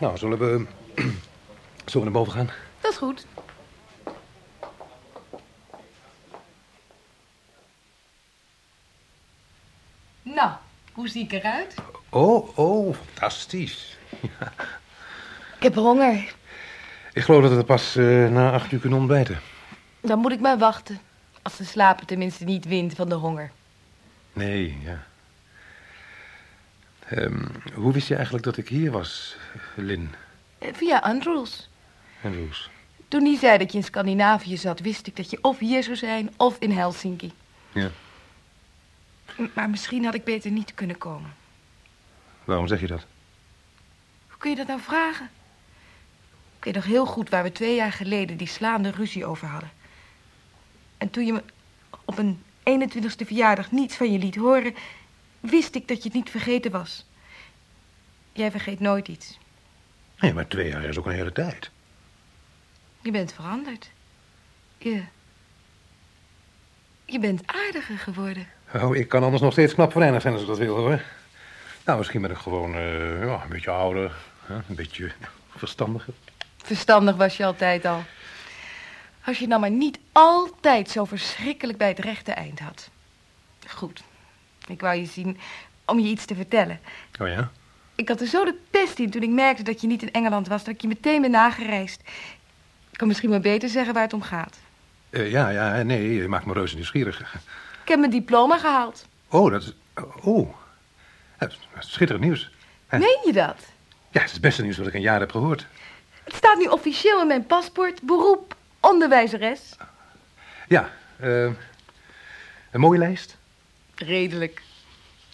[0.00, 0.66] Nou, zullen we...
[1.84, 2.50] zullen we naar boven gaan?
[2.80, 3.26] Dat is goed.
[10.24, 10.50] Nou,
[10.92, 11.74] hoe zie ik eruit?
[12.08, 13.96] Oh, oh, fantastisch.
[15.56, 16.34] Ik heb honger.
[17.12, 19.40] Ik geloof dat we pas eh, na acht uur kunnen ontbijten.
[20.00, 20.98] Dan moet ik maar wachten.
[21.42, 23.50] Als de slaper tenminste niet wint van de honger.
[24.32, 25.04] Nee, ja.
[27.08, 29.36] Ehm, hoe wist je eigenlijk dat ik hier was,
[29.74, 30.10] Lin
[30.58, 31.68] Eh, Via Andrews.
[32.22, 32.70] Roos?
[33.08, 35.96] Toen hij zei dat je in Scandinavië zat, wist ik dat je of hier zou
[35.96, 37.32] zijn of in Helsinki.
[37.72, 37.90] Ja.
[39.36, 41.34] M- Maar misschien had ik beter niet kunnen komen.
[42.44, 43.06] Waarom zeg je dat?
[44.28, 45.30] Hoe kun je dat nou vragen?
[46.58, 49.70] Ik weet nog heel goed waar we twee jaar geleden die slaande ruzie over hadden.
[50.98, 51.42] En toen je me
[52.04, 54.74] op een 21ste verjaardag niets van je liet horen,
[55.40, 57.06] wist ik dat je het niet vergeten was.
[58.32, 59.38] Jij vergeet nooit iets.
[60.18, 61.70] Nee, maar twee jaar is ook een hele tijd.
[63.00, 63.90] Je bent veranderd.
[64.78, 65.04] Je.
[67.04, 68.46] Je bent aardiger geworden.
[68.74, 71.00] Oh, ik kan anders nog steeds knap verenigd zijn als ik dat wil, hoor.
[71.84, 74.12] Nou, misschien ben ik gewoon eh, ja, een beetje ouder.
[74.44, 74.54] Hè?
[74.54, 75.12] Een beetje
[75.56, 76.14] verstandiger.
[76.56, 78.04] Verstandig was je altijd al.
[79.24, 82.90] Als je nou maar niet altijd zo verschrikkelijk bij het rechte eind had.
[83.66, 84.02] Goed.
[84.66, 85.38] Ik wou je zien
[85.84, 86.80] om je iets te vertellen.
[87.20, 87.50] Oh ja?
[87.94, 90.48] Ik had er zo de pest in toen ik merkte dat je niet in Engeland
[90.48, 90.64] was...
[90.64, 92.00] dat ik je meteen ben nagereisd.
[92.90, 94.58] Ik kan misschien maar beter zeggen waar het om gaat.
[95.10, 97.36] Eh, ja, ja, nee, je maakt me reuze nieuwsgierig.
[97.84, 99.06] Ik heb mijn diploma gehaald.
[99.28, 99.72] Oh, dat is...
[100.20, 100.54] Oh,
[101.38, 102.50] dat is schitterend nieuws.
[102.86, 102.98] Hè?
[102.98, 103.56] Meen je dat?
[104.10, 105.66] Ja, het is het beste nieuws wat ik een jaar heb gehoord.
[106.24, 108.02] Het staat nu officieel in mijn paspoort.
[108.02, 109.76] Beroep, onderwijzeres.
[110.68, 111.44] Ja, eh,
[112.70, 113.36] een mooie lijst?
[113.94, 114.62] Redelijk.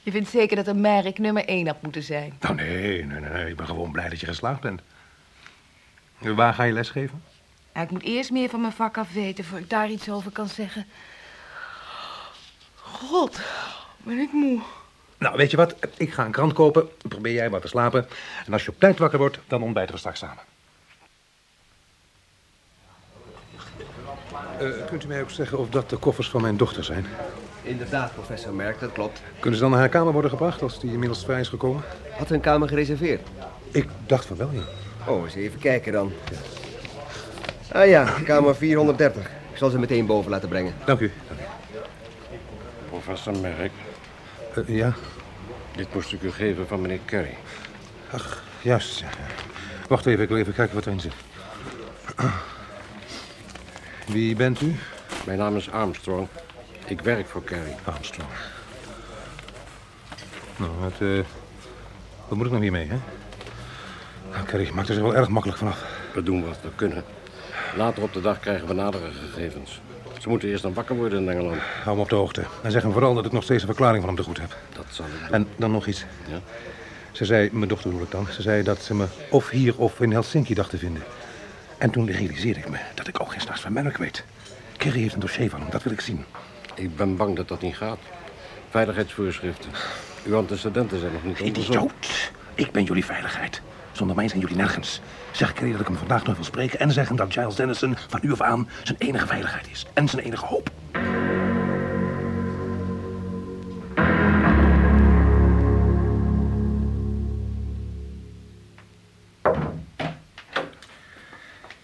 [0.03, 2.37] Je vindt zeker dat een merk nummer één had moeten zijn.
[2.41, 4.81] Nou, nee, nee, nee, nee, ik ben gewoon blij dat je geslaagd bent.
[6.19, 7.23] Waar ga je lesgeven?
[7.75, 10.31] Ja, ik moet eerst meer van mijn vak af weten voor ik daar iets over
[10.31, 10.87] kan zeggen.
[13.09, 13.41] God,
[13.97, 14.61] ben ik moe.
[15.19, 15.75] Nou, weet je wat?
[15.97, 16.89] Ik ga een krant kopen.
[17.09, 18.07] Probeer jij maar te slapen.
[18.47, 20.43] En als je op tijd wakker wordt, dan ontbijten we straks samen.
[24.61, 27.07] Uh, kunt u mij ook zeggen of dat de koffers van mijn dochter zijn?
[27.63, 29.23] Inderdaad, professor Merk, dat klopt.
[29.39, 31.83] Kunnen ze dan naar haar kamer worden gebracht als die inmiddels vrij is gekomen?
[32.19, 33.29] Had ze een kamer gereserveerd?
[33.71, 34.63] Ik dacht van wel, ja.
[35.07, 36.13] Oh, eens even kijken dan.
[37.73, 39.23] Ah ja, kamer 430.
[39.51, 40.75] Ik zal ze meteen boven laten brengen.
[40.85, 41.13] Dank u.
[43.05, 43.73] Professor Merk,
[44.55, 44.93] Eh, ja,
[45.77, 47.37] dit moest ik u geven van meneer Kerry.
[48.13, 49.05] ach, juist.
[49.89, 51.13] Wacht even, ik wil even kijken wat erin zit.
[54.07, 54.77] Wie bent u?
[55.27, 56.29] Mijn naam is Armstrong.
[56.87, 57.77] Ik werk voor Kerry.
[57.85, 58.29] Armstrong.
[60.57, 61.25] Nou, wat, eh,
[62.29, 62.99] wat moet ik nou hiermee, hè?
[64.31, 65.85] Nou, Kerry maakt er zich wel erg makkelijk vanaf.
[66.15, 67.05] We doen wat we kunnen.
[67.77, 69.81] Later op de dag krijgen we nadere gegevens.
[70.21, 71.61] Ze moeten eerst dan wakker worden in Engeland.
[71.85, 72.45] Hou me op de hoogte.
[72.63, 74.57] En zeg hem vooral dat ik nog steeds een verklaring van hem te goed heb.
[74.73, 75.35] Dat zal ik doen.
[75.35, 76.05] En dan nog iets.
[76.29, 76.41] Ja?
[77.13, 80.01] Ze zei, mijn dochter bedoel ik dan, ze zei dat ze me of hier of
[80.01, 81.03] in Helsinki dacht te vinden.
[81.79, 84.25] En toen realiseerde ik me dat ik ook geen s'nachts van Merk weet.
[84.77, 86.25] Kerry heeft een dossier van hem, dat wil ik zien.
[86.75, 87.99] Ik ben bang dat dat niet gaat.
[88.71, 89.71] Veiligheidsvoorschriften.
[90.27, 91.71] Uw antecedenten zijn nog niet onderzocht.
[91.71, 92.31] Idioot!
[92.55, 93.63] Ik ben jullie veiligheid.
[94.01, 95.01] Zonder mij zijn jullie nergens.
[95.33, 97.97] Zeg Kerry dat ik hem vandaag nog wil spreken en zeg hem dat Giles Dennison
[98.09, 99.87] van nu af aan zijn enige veiligheid is.
[99.95, 100.71] En zijn enige hoop.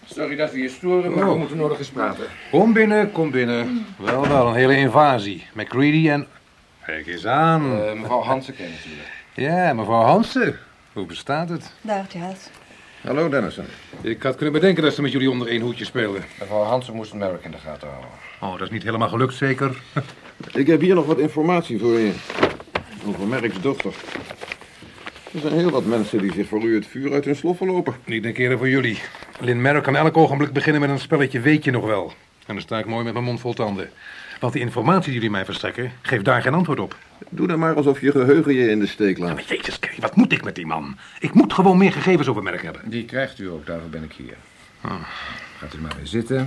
[0.05, 2.25] Sorry dat we je storen, maar we moeten nog eens praten.
[2.51, 3.85] Kom binnen, kom binnen.
[3.97, 5.47] Wel, wel, een hele invasie.
[5.53, 6.27] McCready en...
[6.85, 7.81] Kijk eens aan.
[7.81, 9.09] Eh, mevrouw Hansen kent natuurlijk.
[9.33, 10.59] Ja, mevrouw Hansen.
[10.97, 11.73] Hoe bestaat het?
[11.81, 12.49] Dag, Giles.
[13.01, 13.65] Hallo, Dennison.
[14.01, 16.23] Ik had kunnen bedenken dat ze met jullie onder één hoedje speelden.
[16.39, 18.09] Mevrouw Hansen moest Merk in de gaten houden.
[18.41, 19.81] Oh, dat is niet helemaal gelukt, zeker?
[20.53, 22.13] Ik heb hier nog wat informatie voor je.
[23.05, 23.93] Over Merks dochter.
[25.33, 27.95] Er zijn heel wat mensen die zich voor u het vuur uit hun sloffen lopen.
[28.05, 28.99] Niet een keer voor jullie.
[29.39, 32.13] Lynn Merrick kan elk ogenblik beginnen met een spelletje weet je nog wel.
[32.45, 33.89] En dan sta ik mooi met mijn mond vol tanden.
[34.39, 36.97] Want die informatie die jullie mij verstrekken, geeft daar geen antwoord op.
[37.29, 39.33] Doe dan maar alsof je geheugen je in de steek laat.
[39.33, 40.97] Maar jezus, Kerry, wat moet ik met die man?
[41.19, 42.89] Ik moet gewoon meer gegevens over Merk hebben.
[42.89, 44.37] Die krijgt u ook, daarvoor ben ik hier.
[45.57, 46.43] Gaat u maar weer zitten.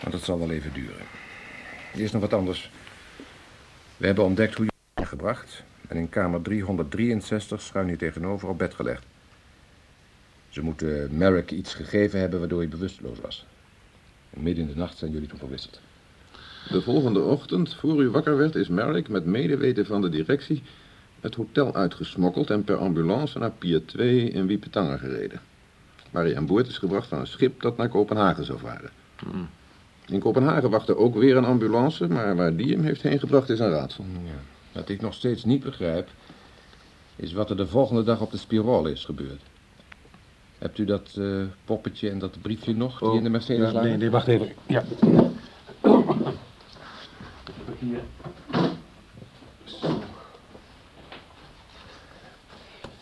[0.00, 1.06] Want het zal wel even duren.
[1.94, 2.70] Eerst nog wat anders.
[3.96, 8.74] We hebben ontdekt hoe je gebracht en in kamer 363 schuin hier tegenover op bed
[8.74, 9.04] gelegd.
[10.48, 13.46] Ze moeten Merrick iets gegeven hebben waardoor hij bewusteloos was.
[14.30, 15.80] En midden in de nacht zijn jullie toen verwisseld.
[16.68, 20.62] De volgende ochtend, voor u wakker werd, is Merrick met medeweten van de directie
[21.20, 25.40] het hotel uitgesmokkeld en per ambulance naar Pier 2 in Wiepentangen gereden.
[26.10, 28.90] Waar hij aan boord is gebracht van een schip dat naar Kopenhagen zou varen.
[30.06, 33.58] In Kopenhagen wachtte ook weer een ambulance, maar waar die hem heeft heen gebracht is
[33.58, 34.04] een raadsel.
[34.24, 34.30] Ja.
[34.72, 36.08] Wat ik nog steeds niet begrijp,
[37.16, 39.42] is wat er de volgende dag op de spirale is gebeurd.
[40.58, 41.24] Hebt u dat eh,
[41.64, 43.88] poppetje en dat briefje nog, die in de Mercedes lagen?
[43.88, 44.48] nee, nee, wacht even.
[44.66, 44.84] Ja.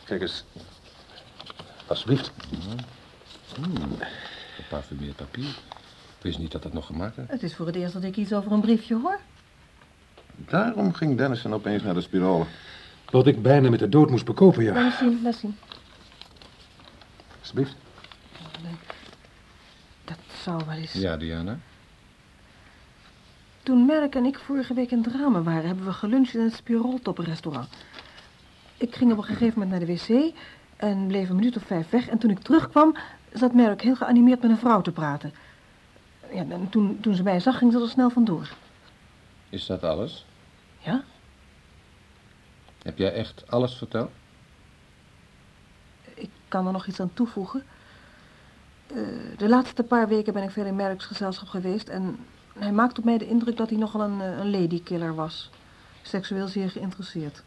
[0.05, 0.45] Kijk eens.
[1.87, 2.31] Alsjeblieft.
[4.57, 5.49] Geparfumeerd papier.
[6.19, 7.31] Ik wist niet dat dat nog gemaakt werd.
[7.31, 9.19] Het is voor het eerst dat ik iets over een briefje hoor.
[10.37, 12.45] Daarom ging Dennison opeens naar de spirale.
[13.11, 14.73] Wat ik bijna met de dood moest bekopen, ja.
[14.73, 15.57] Laat eens zien, laat zien.
[17.41, 17.75] Alsjeblieft.
[20.05, 20.93] Dat zou wel eens...
[20.93, 21.59] Ja, Diana?
[23.69, 27.19] Toen Merk en ik vorige week in Dramen waren, hebben we geluncht in het Spiroltop
[27.19, 27.69] restaurant.
[28.77, 30.35] Ik ging op een gegeven moment naar de wc
[30.77, 32.09] en bleef een minuut of vijf weg.
[32.09, 32.97] En toen ik terugkwam,
[33.33, 35.33] zat Merk heel geanimeerd met een vrouw te praten.
[36.33, 38.49] Ja, en toen, toen ze mij zag, ging ze er snel vandoor.
[39.49, 40.27] Is dat alles?
[40.79, 41.05] Ja?
[42.83, 44.11] Heb jij echt alles verteld?
[46.15, 47.63] Ik kan er nog iets aan toevoegen.
[48.87, 48.97] Eh,
[49.37, 52.19] de laatste paar weken ben ik veel in Merks gezelschap geweest en
[52.59, 55.51] hij maakt op mij de indruk dat hij nogal een, eh, een ladykiller was.
[56.03, 57.43] Seksueel zeer geïnteresseerd.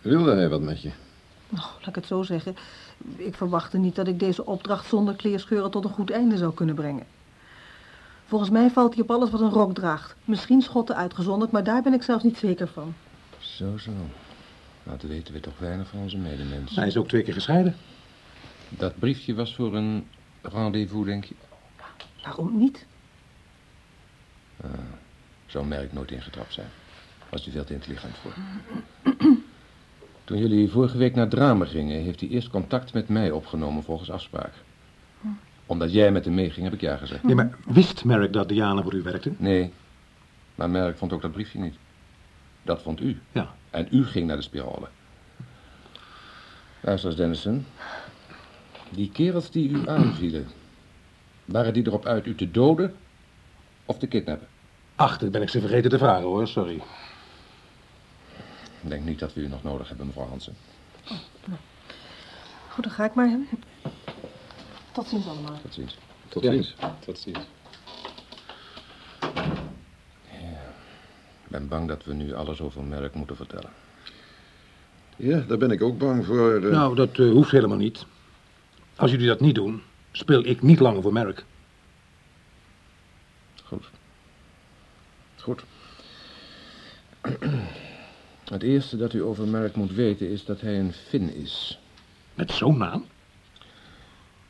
[0.00, 0.90] Wilde hij wat met je?
[1.48, 2.56] Nou, laat ik het zo zeggen.
[3.16, 6.74] Ik verwachtte niet dat ik deze opdracht zonder kleerscheuren tot een goed einde zou kunnen
[6.74, 7.06] brengen.
[8.26, 10.14] Volgens mij valt hij op alles wat een rok draagt.
[10.24, 12.94] Misschien schotten uitgezonderd, maar daar ben ik zelfs niet zeker van.
[13.38, 13.90] Zo, zo.
[14.82, 16.78] Nou, dat weten we toch weinig van onze medemensen.
[16.78, 17.76] Hij is ook twee keer gescheiden.
[18.68, 20.06] Dat briefje was voor een
[20.42, 21.34] rendezvous, denk je?
[22.22, 22.86] Waarom niet?
[25.46, 26.68] Zou Merk nooit ingetrapt zijn.
[27.28, 28.32] Was hij veel te intelligent voor.
[30.24, 34.10] Toen jullie vorige week naar Dramen gingen, heeft hij eerst contact met mij opgenomen volgens
[34.10, 34.52] afspraak.
[35.66, 37.22] Omdat jij met hem meeging, heb ik ja gezegd.
[37.22, 39.32] Nee, maar wist Merrick dat Diana voor u werkte?
[39.36, 39.72] Nee,
[40.54, 41.74] maar Merk vond ook dat briefje niet.
[42.62, 43.20] Dat vond u.
[43.32, 43.54] Ja.
[43.70, 44.88] En u ging naar de spirale.
[46.80, 47.66] Luister Dennison.
[48.90, 50.46] Die kerels die u aanvielen,
[51.44, 52.94] waren die erop uit u te doden
[53.84, 54.48] of te kidnappen?
[54.96, 56.82] Ach, dat ben ik ze vergeten te vragen hoor, sorry.
[58.82, 60.56] Ik denk niet dat we u nog nodig hebben, mevrouw Hansen.
[62.68, 63.38] Goed, dan ga ik maar.
[64.92, 65.58] Tot ziens allemaal.
[65.62, 65.96] Tot ziens.
[66.28, 66.50] Tot Ja.
[66.52, 66.74] ziens.
[67.04, 67.38] Tot ziens.
[71.44, 73.70] Ik ben bang dat we nu alles over Merk moeten vertellen.
[75.16, 76.54] Ja, daar ben ik ook bang voor.
[76.54, 76.70] eh.
[76.70, 78.04] Nou, dat eh, hoeft helemaal niet.
[78.96, 81.44] Als jullie dat niet doen, speel ik niet langer voor Merk.
[83.64, 83.84] Goed.
[85.44, 85.64] Goed.
[88.44, 91.78] Het eerste dat u over Merk moet weten is dat hij een Fin is.
[92.34, 93.06] Met zo'n naam?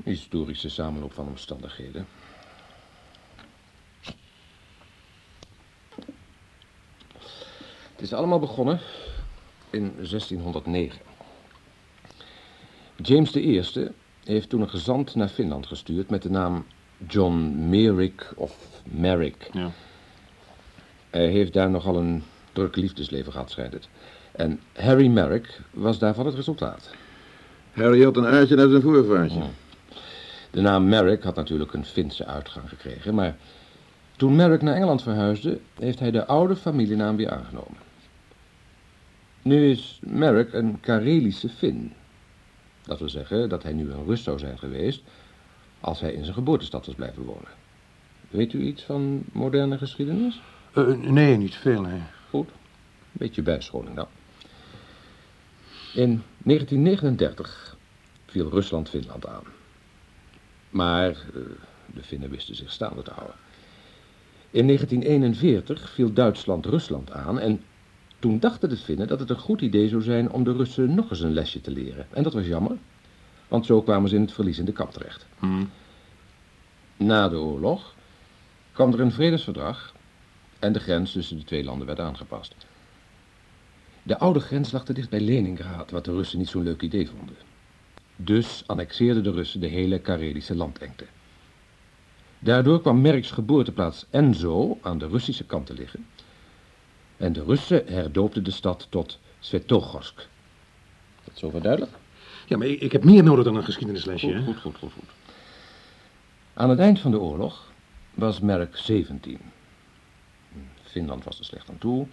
[0.04, 2.06] Historische samenloop van omstandigheden.
[7.92, 8.80] Het is allemaal begonnen
[9.70, 11.00] in 1609.
[12.96, 13.62] James I
[14.24, 16.66] heeft toen een gezant naar Finland gestuurd met de naam
[17.06, 19.48] John Merrick of Merrick.
[19.52, 19.72] Ja.
[21.14, 22.22] Hij heeft daar nogal een
[22.52, 23.88] druk liefdesleven gehad, schijnt het.
[24.32, 26.90] En Harry Merrick was daarvan het resultaat.
[27.72, 29.42] Harry had een aardje naar zijn voorvaartje.
[30.50, 33.36] De naam Merrick had natuurlijk een Finse uitgang gekregen, maar
[34.16, 37.78] toen Merrick naar Engeland verhuisde, heeft hij de oude familienaam weer aangenomen.
[39.42, 41.92] Nu is Merrick een Karelische Fin.
[42.82, 45.02] Dat wil zeggen dat hij nu een Rus zou zijn geweest
[45.80, 47.50] als hij in zijn geboortestad was blijven wonen.
[48.30, 50.40] Weet u iets van moderne geschiedenis?
[50.74, 52.02] Eh, nee, niet veel, nee.
[52.30, 52.48] Goed.
[52.48, 54.06] Een beetje bijscholing dan.
[55.94, 57.76] In 1939
[58.26, 59.42] viel Rusland Finland aan.
[60.70, 61.16] Maar eh,
[61.86, 63.36] de Finnen wisten zich staande te houden.
[64.50, 67.62] In 1941 viel Duitsland Rusland aan en
[68.18, 71.10] toen dachten de Finnen dat het een goed idee zou zijn om de Russen nog
[71.10, 72.06] eens een lesje te leren.
[72.10, 72.76] En dat was jammer,
[73.48, 75.26] want zo kwamen ze in het verliezende kamp terecht.
[76.96, 77.94] Na de oorlog
[78.72, 79.93] kwam er een vredesverdrag
[80.58, 82.54] en de grens tussen de twee landen werd aangepast.
[84.02, 87.08] De oude grens lag te dicht bij Leningrad, wat de Russen niet zo'n leuk idee
[87.08, 87.36] vonden.
[88.16, 91.04] Dus annexeerden de Russen de hele Karelische landengte.
[92.38, 96.06] Daardoor kwam Merks geboorteplaats Enzo aan de Russische kant te liggen.
[97.16, 100.16] En de Russen herdoopten de stad tot Svetogorsk.
[101.24, 101.92] Dat is zover duidelijk?
[102.46, 104.44] Ja, maar ik, ik heb meer nodig dan een geschiedenislesje, Goed, hè?
[104.44, 105.08] goed, goed, goed, goed.
[106.54, 107.72] Aan het eind van de oorlog
[108.14, 109.38] was Merk 17.
[110.94, 112.06] Finland was er slecht aan toe.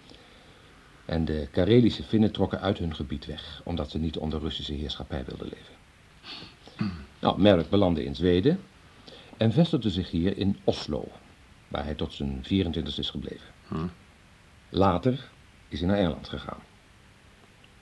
[1.04, 5.24] En de Karelische Finnen trokken uit hun gebied weg, omdat ze niet onder Russische heerschappij
[5.24, 5.74] wilden leven.
[7.18, 8.60] Nou, Merk belandde in Zweden
[9.36, 11.08] en vestigde zich hier in Oslo,
[11.68, 13.48] waar hij tot zijn 24 is gebleven.
[14.68, 15.30] Later
[15.68, 16.60] is hij naar Engeland gegaan.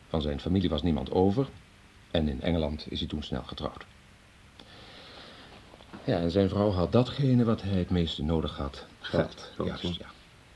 [0.08, 1.48] Van zijn familie was niemand over
[2.10, 3.86] en in Engeland is hij toen snel getrouwd.
[6.04, 8.86] Ja, en zijn vrouw had datgene wat hij het meeste nodig had.
[9.00, 9.52] Geld.
[9.64, 9.78] ja.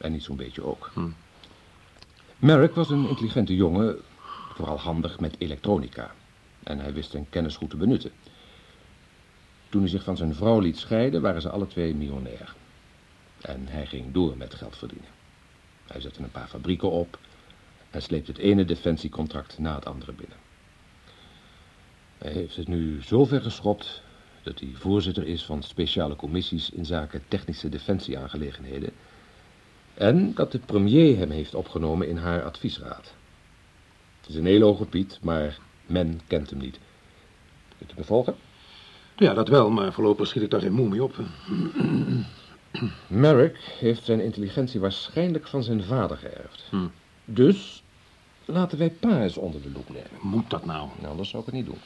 [0.05, 0.93] En niet zo'n beetje ook.
[2.39, 4.01] Merrick was een intelligente jongen,
[4.55, 6.15] vooral handig met elektronica.
[6.63, 8.11] En hij wist zijn kennis goed te benutten.
[9.69, 12.55] Toen hij zich van zijn vrouw liet scheiden, waren ze alle twee miljonair.
[13.41, 15.09] En hij ging door met geld verdienen.
[15.87, 17.19] Hij zette een paar fabrieken op
[17.91, 20.37] en sleept het ene defensiecontract na het andere binnen.
[22.19, 24.03] Hij heeft het nu zover geschopt
[24.43, 28.93] dat hij voorzitter is van speciale commissies in zaken technische defensieaangelegenheden
[29.95, 33.15] en dat de premier hem heeft opgenomen in haar adviesraad.
[34.21, 36.79] Het is een hele hoge Piet, maar men kent hem niet.
[37.79, 38.35] Kunt u me volgen?
[39.17, 41.15] Ja, dat wel, maar voorlopig schiet ik daar geen moe mee op.
[43.07, 46.71] Merrick heeft zijn intelligentie waarschijnlijk van zijn vader geërfd.
[47.25, 47.83] Dus
[48.45, 50.11] laten wij pa eens onder de loep nemen.
[50.21, 50.89] Moet dat nou?
[50.99, 51.81] Nou, anders zou ik het niet doen.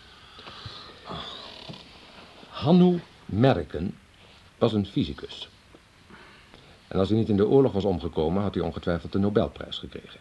[2.49, 3.95] Hannu Merken
[4.59, 5.49] was een fysicus.
[6.89, 10.20] En als hij niet in de oorlog was omgekomen, had hij ongetwijfeld de Nobelprijs gekregen.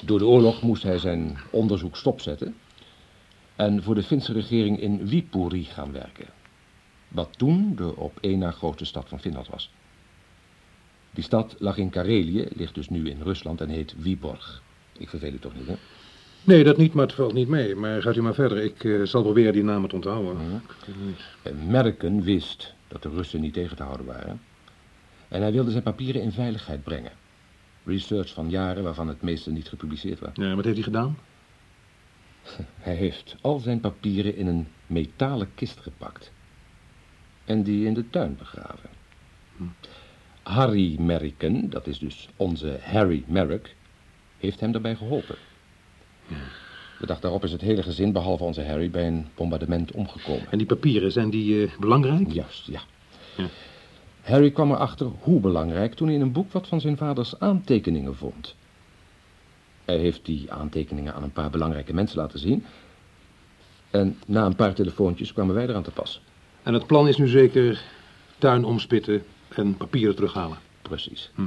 [0.00, 2.54] Door de oorlog moest hij zijn onderzoek stopzetten
[3.56, 6.26] en voor de Finse regering in Viipuri gaan werken.
[7.08, 9.70] Wat toen de op één na grootste stad van Finland was.
[11.10, 14.62] Die stad lag in Karelië, ligt dus nu in Rusland en heet Viborg.
[14.98, 15.74] Ik verveel u toch niet, hè?
[16.44, 17.74] Nee, dat niet, maar het valt niet mee.
[17.74, 18.58] Maar gaat u maar verder.
[18.58, 20.62] Ik eh, zal proberen die namen te onthouden.
[21.42, 24.40] En Merken wist dat de Russen niet tegen te houden waren.
[25.28, 27.12] En hij wilde zijn papieren in veiligheid brengen.
[27.84, 30.30] Research van jaren waarvan het meeste niet gepubliceerd was.
[30.34, 31.18] Ja, wat heeft hij gedaan?
[32.78, 36.32] Hij heeft al zijn papieren in een metalen kist gepakt.
[37.44, 38.90] En die in de tuin begraven.
[40.42, 43.74] Harry Merricken, dat is dus onze Harry Merrick,
[44.38, 45.36] heeft hem daarbij geholpen.
[46.98, 50.50] De dag daarop is het hele gezin, behalve onze Harry, bij een bombardement omgekomen.
[50.50, 52.32] En die papieren, zijn die eh, belangrijk?
[52.32, 52.80] Juist, ja.
[53.36, 53.46] Ja.
[54.26, 58.16] Harry kwam erachter hoe belangrijk toen hij in een boek wat van zijn vaders aantekeningen
[58.16, 58.54] vond.
[59.84, 62.64] Hij heeft die aantekeningen aan een paar belangrijke mensen laten zien.
[63.90, 66.20] En na een paar telefoontjes kwamen wij eraan te pas.
[66.62, 67.82] En het plan is nu zeker
[68.38, 70.58] tuin omspitten en papieren terughalen.
[70.82, 71.30] Precies.
[71.34, 71.46] Hm.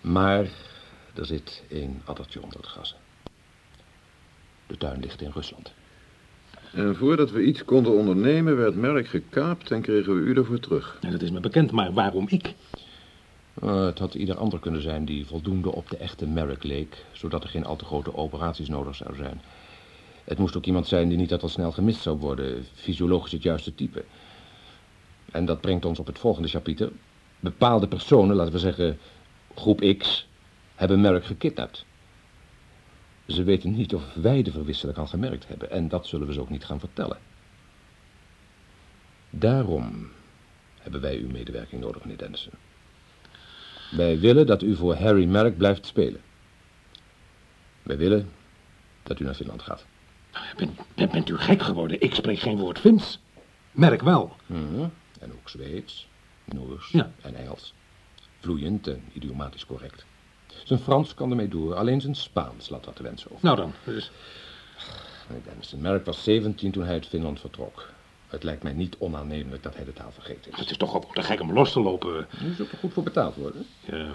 [0.00, 0.46] Maar
[1.14, 2.94] er zit één addertje onder het gras.
[4.66, 5.72] De tuin ligt in Rusland.
[6.74, 10.98] En voordat we iets konden ondernemen, werd Merk gekaapt en kregen we u ervoor terug.
[11.00, 12.54] En dat is me bekend, maar waarom ik?
[13.54, 17.42] Eh, het had ieder ander kunnen zijn die voldoende op de echte Merrick leek, zodat
[17.42, 19.40] er geen al te grote operaties nodig zouden zijn.
[20.24, 23.42] Het moest ook iemand zijn die niet dat al snel gemist zou worden, fysiologisch het
[23.42, 24.04] juiste type.
[25.30, 26.90] En dat brengt ons op het volgende chapiter.
[27.40, 28.98] Bepaalde personen, laten we zeggen
[29.54, 30.28] groep X,
[30.74, 31.84] hebben Merrick gekidnapt.
[33.26, 36.40] Ze weten niet of wij de verwisseling al gemerkt hebben en dat zullen we ze
[36.40, 37.18] ook niet gaan vertellen.
[39.30, 40.10] Daarom
[40.80, 42.52] hebben wij uw medewerking nodig, meneer Dennison.
[43.90, 46.20] Wij willen dat u voor Harry Merrick blijft spelen.
[47.82, 48.30] Wij willen
[49.02, 49.84] dat u naar Finland gaat.
[50.56, 52.00] Bent, bent, bent u gek geworden?
[52.00, 53.20] Ik spreek geen woord Fins.
[53.72, 54.36] Merk wel.
[54.46, 54.88] Mhm.
[55.20, 56.08] En ook Zweeds,
[56.44, 57.12] Noors Ja.
[57.20, 57.74] en Engels.
[58.40, 60.04] Vloeiend en idiomatisch correct.
[60.64, 63.44] Zijn Frans kan ermee door, alleen zijn Spaans laat wat te wensen over.
[63.44, 64.10] Nou dan, dus...
[65.44, 67.88] Dennison, Merrick was 17 toen hij uit Finland vertrok.
[68.28, 70.58] Het lijkt mij niet onaannemelijk dat hij de taal vergeten is.
[70.58, 72.26] Het is toch ook te gek om los te lopen.
[72.44, 73.66] U zult er goed voor betaald worden.
[73.80, 74.10] Ja.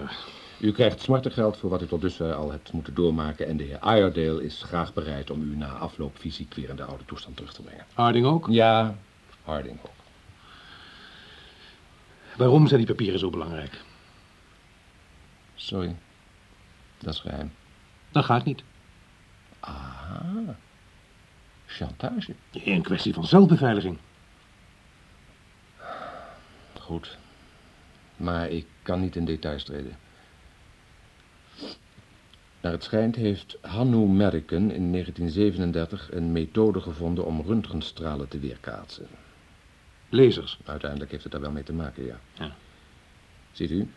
[0.59, 3.47] U krijgt smartengeld voor wat u tot dusver al hebt moeten doormaken...
[3.47, 6.83] en de heer Iredale is graag bereid om u na afloop fysiek weer in de
[6.83, 7.85] oude toestand terug te brengen.
[7.93, 8.47] Harding ook?
[8.49, 8.95] Ja,
[9.43, 9.91] Harding ook.
[12.37, 13.81] Waarom zijn die papieren zo belangrijk?
[15.55, 15.95] Sorry,
[16.97, 17.51] dat is geheim.
[18.11, 18.63] Dat gaat niet.
[19.59, 20.55] Aha,
[21.65, 22.35] chantage.
[22.51, 23.97] Een kwestie van zelfbeveiliging.
[26.79, 27.17] Goed,
[28.15, 29.97] maar ik kan niet in details treden.
[32.61, 39.07] Naar het schijnt heeft Hannu Merken in 1937 een methode gevonden om röntgenstralen te weerkaatsen.
[40.09, 40.59] Lasers.
[40.65, 42.19] Uiteindelijk heeft het daar wel mee te maken, ja.
[42.33, 42.55] Ja.
[43.51, 43.89] Ziet u,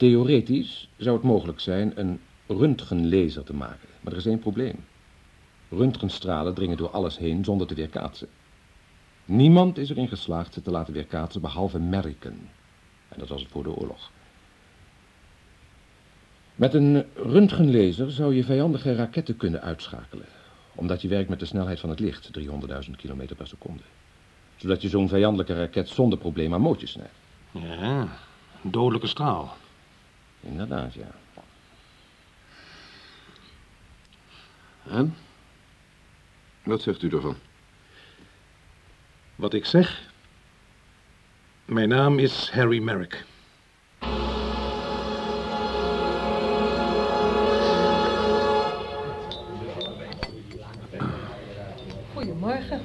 [0.00, 4.84] theoretisch zou het mogelijk zijn een röntgenlaser te maken, maar er is één probleem.
[5.68, 8.28] Röntgenstralen dringen door alles heen zonder te weerkaatsen.
[9.24, 12.48] Niemand is erin geslaagd ze te laten weerkaatsen behalve Merken.
[13.08, 14.10] En dat was het voor de oorlog.
[16.54, 20.26] Met een röntgenlaser zou je vijandige raketten kunnen uitschakelen.
[20.74, 22.46] Omdat je werkt met de snelheid van het licht, 300.000
[22.96, 23.82] km per seconde.
[24.56, 27.14] Zodat je zo'n vijandelijke raket zonder probleem aan mootjes snijdt.
[27.50, 28.08] Ja,
[28.62, 29.56] dodelijke straal.
[30.40, 31.10] Inderdaad, ja.
[34.90, 35.16] En?
[36.62, 37.36] Wat zegt u ervan?
[39.36, 40.08] Wat ik zeg?
[41.64, 43.24] Mijn naam is Harry Merrick.
[52.12, 52.80] Goedemorgen.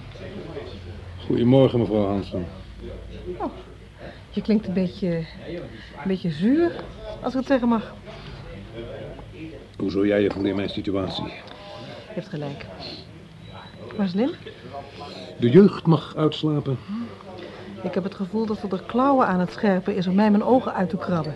[1.26, 2.48] Goedemorgen, mevrouw Hansen.
[3.38, 3.52] Oh,
[4.30, 6.84] je klinkt een beetje, een beetje zuur,
[7.26, 7.94] als ik het zeggen mag.
[9.78, 11.24] Hoe zou jij je voelen in mijn situatie?
[11.24, 11.32] Je
[12.14, 12.66] hebt gelijk.
[13.98, 14.32] Waar is Lin?
[15.40, 16.78] De jeugd mag uitslapen.
[17.84, 20.44] Ik heb het gevoel dat ze er klauwen aan het scherpen is om mij mijn
[20.44, 21.36] ogen uit te krabben.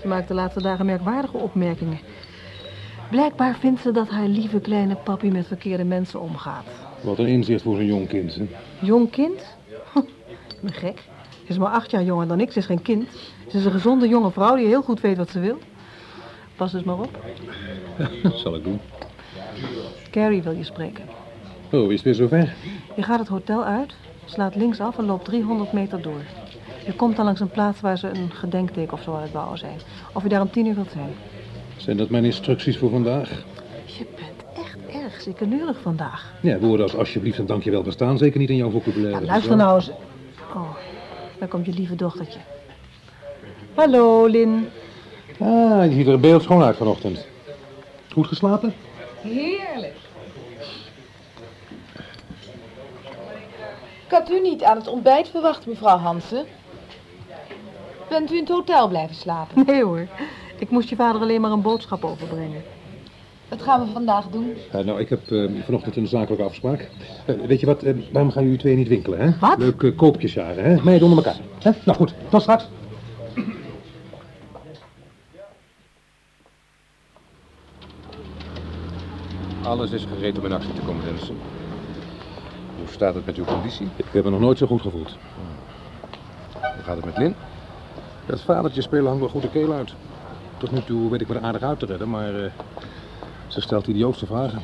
[0.00, 1.98] Ze maakt de laatste dagen merkwaardige opmerkingen.
[3.10, 6.66] Blijkbaar vindt ze dat haar lieve kleine papi met verkeerde mensen omgaat.
[7.00, 8.46] Wat een inzicht voor zo'n jong kind, hè?
[8.80, 9.56] Jong kind?
[10.48, 11.02] Ik ben gek.
[11.46, 12.52] Ze is maar acht jaar jonger dan ik.
[12.52, 13.08] Ze is geen kind.
[13.48, 15.58] Ze is een gezonde jonge vrouw die heel goed weet wat ze wil.
[16.56, 17.18] Pas dus maar op.
[18.22, 18.80] Dat zal ik doen.
[20.10, 21.04] Carrie wil je spreken.
[21.72, 22.54] Oh, is het weer zover?
[22.96, 23.94] Je gaat het hotel uit,
[24.24, 26.20] slaat linksaf en loopt 300 meter door.
[26.86, 29.58] Je komt dan langs een plaats waar ze een gedenkteken of zo aan het bouwen
[29.58, 29.78] zijn.
[30.12, 31.10] Of je daar om tien uur wilt zijn.
[31.76, 33.44] Zijn dat mijn instructies voor vandaag?
[33.84, 36.32] Je bent echt erg ziekeneurig vandaag.
[36.40, 39.20] Ja, woorden als alsjeblieft en dankjewel bestaan zeker niet in jouw vocabulaire.
[39.20, 39.90] Ja, luister nou eens.
[40.54, 40.76] Oh,
[41.38, 42.38] daar komt je lieve dochtertje.
[43.74, 44.68] Hallo, Lin.
[45.38, 47.26] Ah, je ziet er beeldschoon uit vanochtend.
[48.12, 48.74] Goed geslapen?
[49.20, 49.96] Heerlijk.
[54.06, 56.46] Ik had u niet aan het ontbijt verwacht, mevrouw Hansen.
[58.08, 59.66] Bent u in het hotel blijven slapen?
[59.66, 60.06] Nee hoor,
[60.58, 62.62] ik moest je vader alleen maar een boodschap overbrengen.
[63.48, 64.54] Wat gaan we vandaag doen?
[64.72, 66.90] Eh, nou, ik heb eh, vanochtend een zakelijke afspraak.
[67.26, 67.82] Eh, weet je wat,
[68.12, 69.38] waarom gaan jullie twee niet winkelen, hè?
[69.40, 69.58] Wat?
[69.58, 70.82] Leuk uh, koopjesjaren, hè?
[70.82, 71.40] Meiden onder elkaar.
[71.62, 71.70] Hè?
[71.84, 72.68] Nou goed, tot straks.
[79.62, 81.36] Alles is gereed om in actie te komen, Dennison.
[82.78, 83.88] Hoe staat het met uw conditie?
[83.96, 85.16] Ik heb me nog nooit zo goed gevoeld.
[86.58, 87.34] Het gaat het met Lin?
[88.26, 89.94] Dat vadertje spelen hangt wel goed de keel uit.
[90.56, 92.50] Tot nu toe weet ik me er aardig uit te redden, maar eh,
[93.46, 94.62] ze stelt idiootste vragen.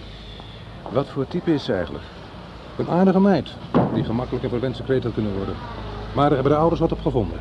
[0.91, 2.05] Wat voor type is ze eigenlijk?
[2.79, 3.49] Een aardige meid,
[3.95, 5.55] die gemakkelijk even wensen kwijt had kunnen worden.
[6.15, 7.39] Maar daar hebben de ouders wat op gevonden.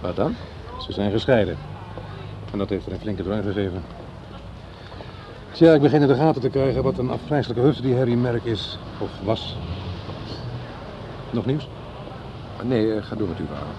[0.00, 0.34] Wat dan?
[0.80, 1.56] Ze zijn gescheiden.
[2.52, 3.82] En dat heeft er een flinke draai gegeven.
[5.52, 8.44] Tja, ik begin in de gaten te krijgen wat een afgrijzelijke hufte die Harry Merk
[8.44, 8.78] is.
[8.98, 9.56] Of was.
[11.30, 11.68] Nog nieuws?
[12.62, 13.72] Nee, eh, ga door met uw verhaal.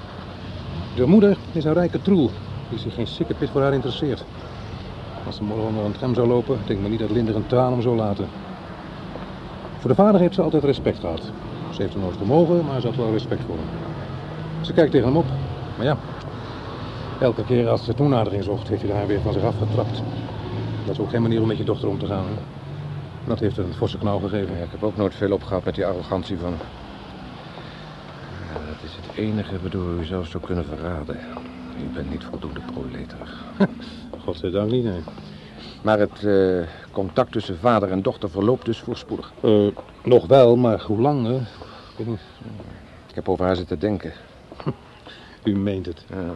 [0.95, 2.32] De moeder is een rijke troel
[2.70, 4.26] die zich geen sikke pit voor haar interesseert.
[5.34, 7.73] Als ze morgen onder een tram zou lopen, denk me niet dat Linder een traan
[7.73, 8.27] om zou laten.
[9.77, 11.21] Voor de vader heeft ze altijd respect gehad.
[11.71, 13.65] Ze heeft er nooit vermogen, maar ze had wel respect voor hem.
[14.61, 15.25] Ze kijkt tegen hem op,
[15.77, 15.97] maar ja.
[17.19, 20.03] Elke keer als ze toenadering zocht, heeft hij haar weer van zich afgetrapt.
[20.86, 22.25] Dat is ook geen manier om met je dochter om te gaan.
[23.25, 24.55] Dat heeft een forse knauw gegeven.
[24.55, 26.61] Ik heb ook nooit veel opgehad met die arrogantie van hem.
[28.53, 31.17] Dat is het enige waardoor u zelfs zou kunnen verraden.
[31.80, 33.43] U bent niet voldoende proleterig.
[34.24, 35.03] Godzijdank niet, nee.
[35.82, 39.34] Maar het eh, contact tussen vader en dochter verloopt dus voorspoedig.
[39.41, 39.67] Eh,
[40.03, 41.36] nog wel, maar hoe lang, hè?
[41.36, 42.21] Ik weet niet.
[43.07, 44.13] Ik heb over haar zitten denken.
[45.43, 46.05] U meent het.
[46.09, 46.34] Ja.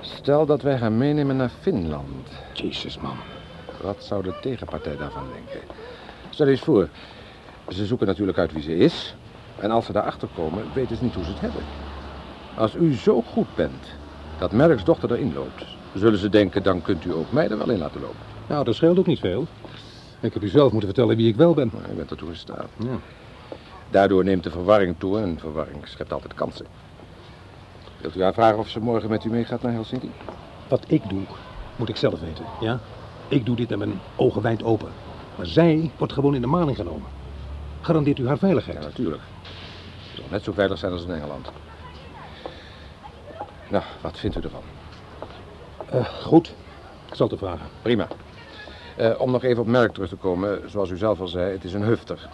[0.00, 2.28] Stel dat wij haar meenemen naar Finland.
[2.52, 3.16] Jezus, man.
[3.82, 5.68] Wat zou de tegenpartij daarvan denken?
[6.30, 6.88] Stel eens voor,
[7.68, 9.14] ze zoeken natuurlijk uit wie ze is.
[9.60, 11.62] En als ze daarachter komen, weten ze niet hoe ze het hebben.
[12.56, 13.86] Als u zo goed bent
[14.38, 17.70] dat Merks dochter erin loopt, zullen ze denken, dan kunt u ook mij er wel
[17.70, 18.16] in laten lopen.
[18.48, 19.46] Nou, dat scheelt ook niet veel.
[20.20, 21.70] Ik heb u zelf moeten vertellen wie ik wel ben.
[21.72, 22.68] Maar u bent ertoe in staat.
[22.76, 22.98] Ja.
[23.90, 26.66] Daardoor neemt de verwarring toe en verwarring schept altijd kansen.
[28.00, 30.10] Wilt u haar vragen of ze morgen met u meegaat naar Helsinki?
[30.68, 31.22] Wat ik doe,
[31.76, 32.80] moet ik zelf weten, ja?
[33.28, 34.88] Ik doe dit met mijn ogen wijd open.
[35.36, 37.08] Maar zij wordt gewoon in de maling genomen.
[37.80, 38.78] Garandeert u haar veiligheid?
[38.78, 39.22] Ja, natuurlijk.
[40.10, 41.50] Ze zal net zo veilig zijn als in Engeland.
[43.68, 44.62] Nou, wat vindt u ervan?
[45.90, 46.54] Eh, goed,
[47.08, 47.66] ik zal het vragen.
[47.82, 48.08] Prima.
[48.96, 51.64] Eh, om nog even op Merk terug te komen, zoals u zelf al zei, het
[51.64, 52.28] is een hufter.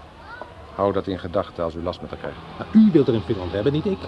[0.74, 2.38] Hou dat in gedachten als u last met haar krijgt.
[2.58, 3.98] Maar u wilt er in Finland hebben, niet ik.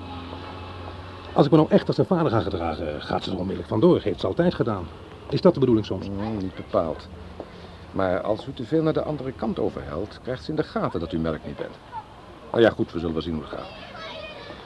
[1.33, 4.01] Als ik me nou echt als haar vader ga gedragen, gaat ze er onmiddellijk vandoor.
[4.01, 4.87] Heeft ze altijd gedaan.
[5.29, 6.09] Is dat de bedoeling soms?
[6.09, 7.09] Nee, niet bepaald.
[7.93, 11.01] Maar als u te veel naar de andere kant overhelt, krijgt ze in de gaten
[11.01, 11.75] dat u Merk niet bent.
[12.51, 13.93] Nou ja, goed, we zullen wel zien hoe het gaat.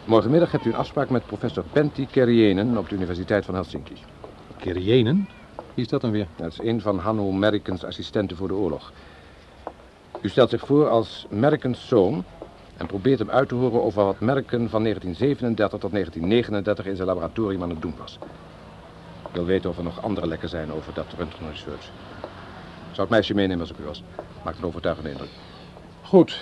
[0.08, 3.94] Morgenmiddag hebt u een afspraak met professor Pentti Kerjenen op de Universiteit van Helsinki.
[4.56, 5.28] Kerjenen?
[5.56, 6.26] Wie is dat dan weer?
[6.36, 8.92] Dat is een van Hanno Merkens assistenten voor de oorlog.
[10.20, 12.24] U stelt zich voor als Merkens zoon
[12.76, 17.08] en probeert hem uit te horen over wat Merken van 1937 tot 1939 in zijn
[17.08, 18.18] laboratorium aan het doen was.
[19.28, 21.84] Ik wil weten of er nog andere lekken zijn over dat röntgen research.
[21.84, 24.02] Ik zou het meisje meenemen als ik u was.
[24.44, 25.30] Maakt een overtuigende indruk.
[26.02, 26.40] Goed.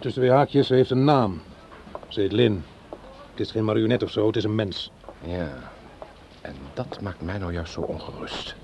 [0.00, 1.40] Tussen twee haakjes, ze heeft een naam.
[2.08, 2.64] Ze heet Lin.
[3.34, 4.90] Het is geen marionet of zo, het is een mens.
[5.24, 5.48] Ja,
[6.40, 8.56] en dat maakt mij nou juist zo ongerust.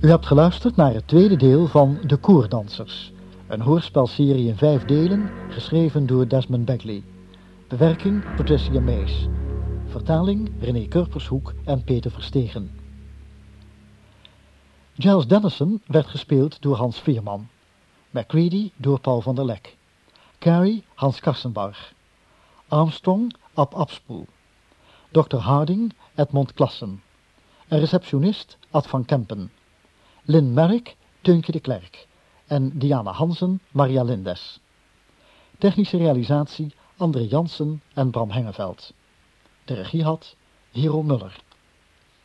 [0.00, 3.12] U hebt geluisterd naar het tweede deel van De Koerdansers.
[3.46, 7.02] Een hoorspelserie in vijf delen, geschreven door Desmond Bagley.
[7.68, 9.28] Bewerking Patricia Mees.
[9.92, 12.70] Vertaling René Kurpershoek en Peter Verstegen.
[14.98, 17.48] Giles Dennison werd gespeeld door Hans Veerman.
[18.10, 19.76] MacReady door Paul van der Lek.
[20.38, 21.94] Carrie Hans Karsenbarg.
[22.68, 24.26] Armstrong Ab Abspoel.
[25.10, 25.36] Dr.
[25.36, 27.02] Harding Edmond Klassen.
[27.68, 29.50] En receptionist Ad van Kempen.
[30.22, 32.08] Lynn Merrick, Teuntje de Klerk.
[32.46, 34.60] En Diana Hansen, Maria Lindes.
[35.58, 38.92] Technische realisatie André Jansen en Bram Hengeveld.
[39.66, 40.34] De regie had
[40.72, 41.32] Hero Muller.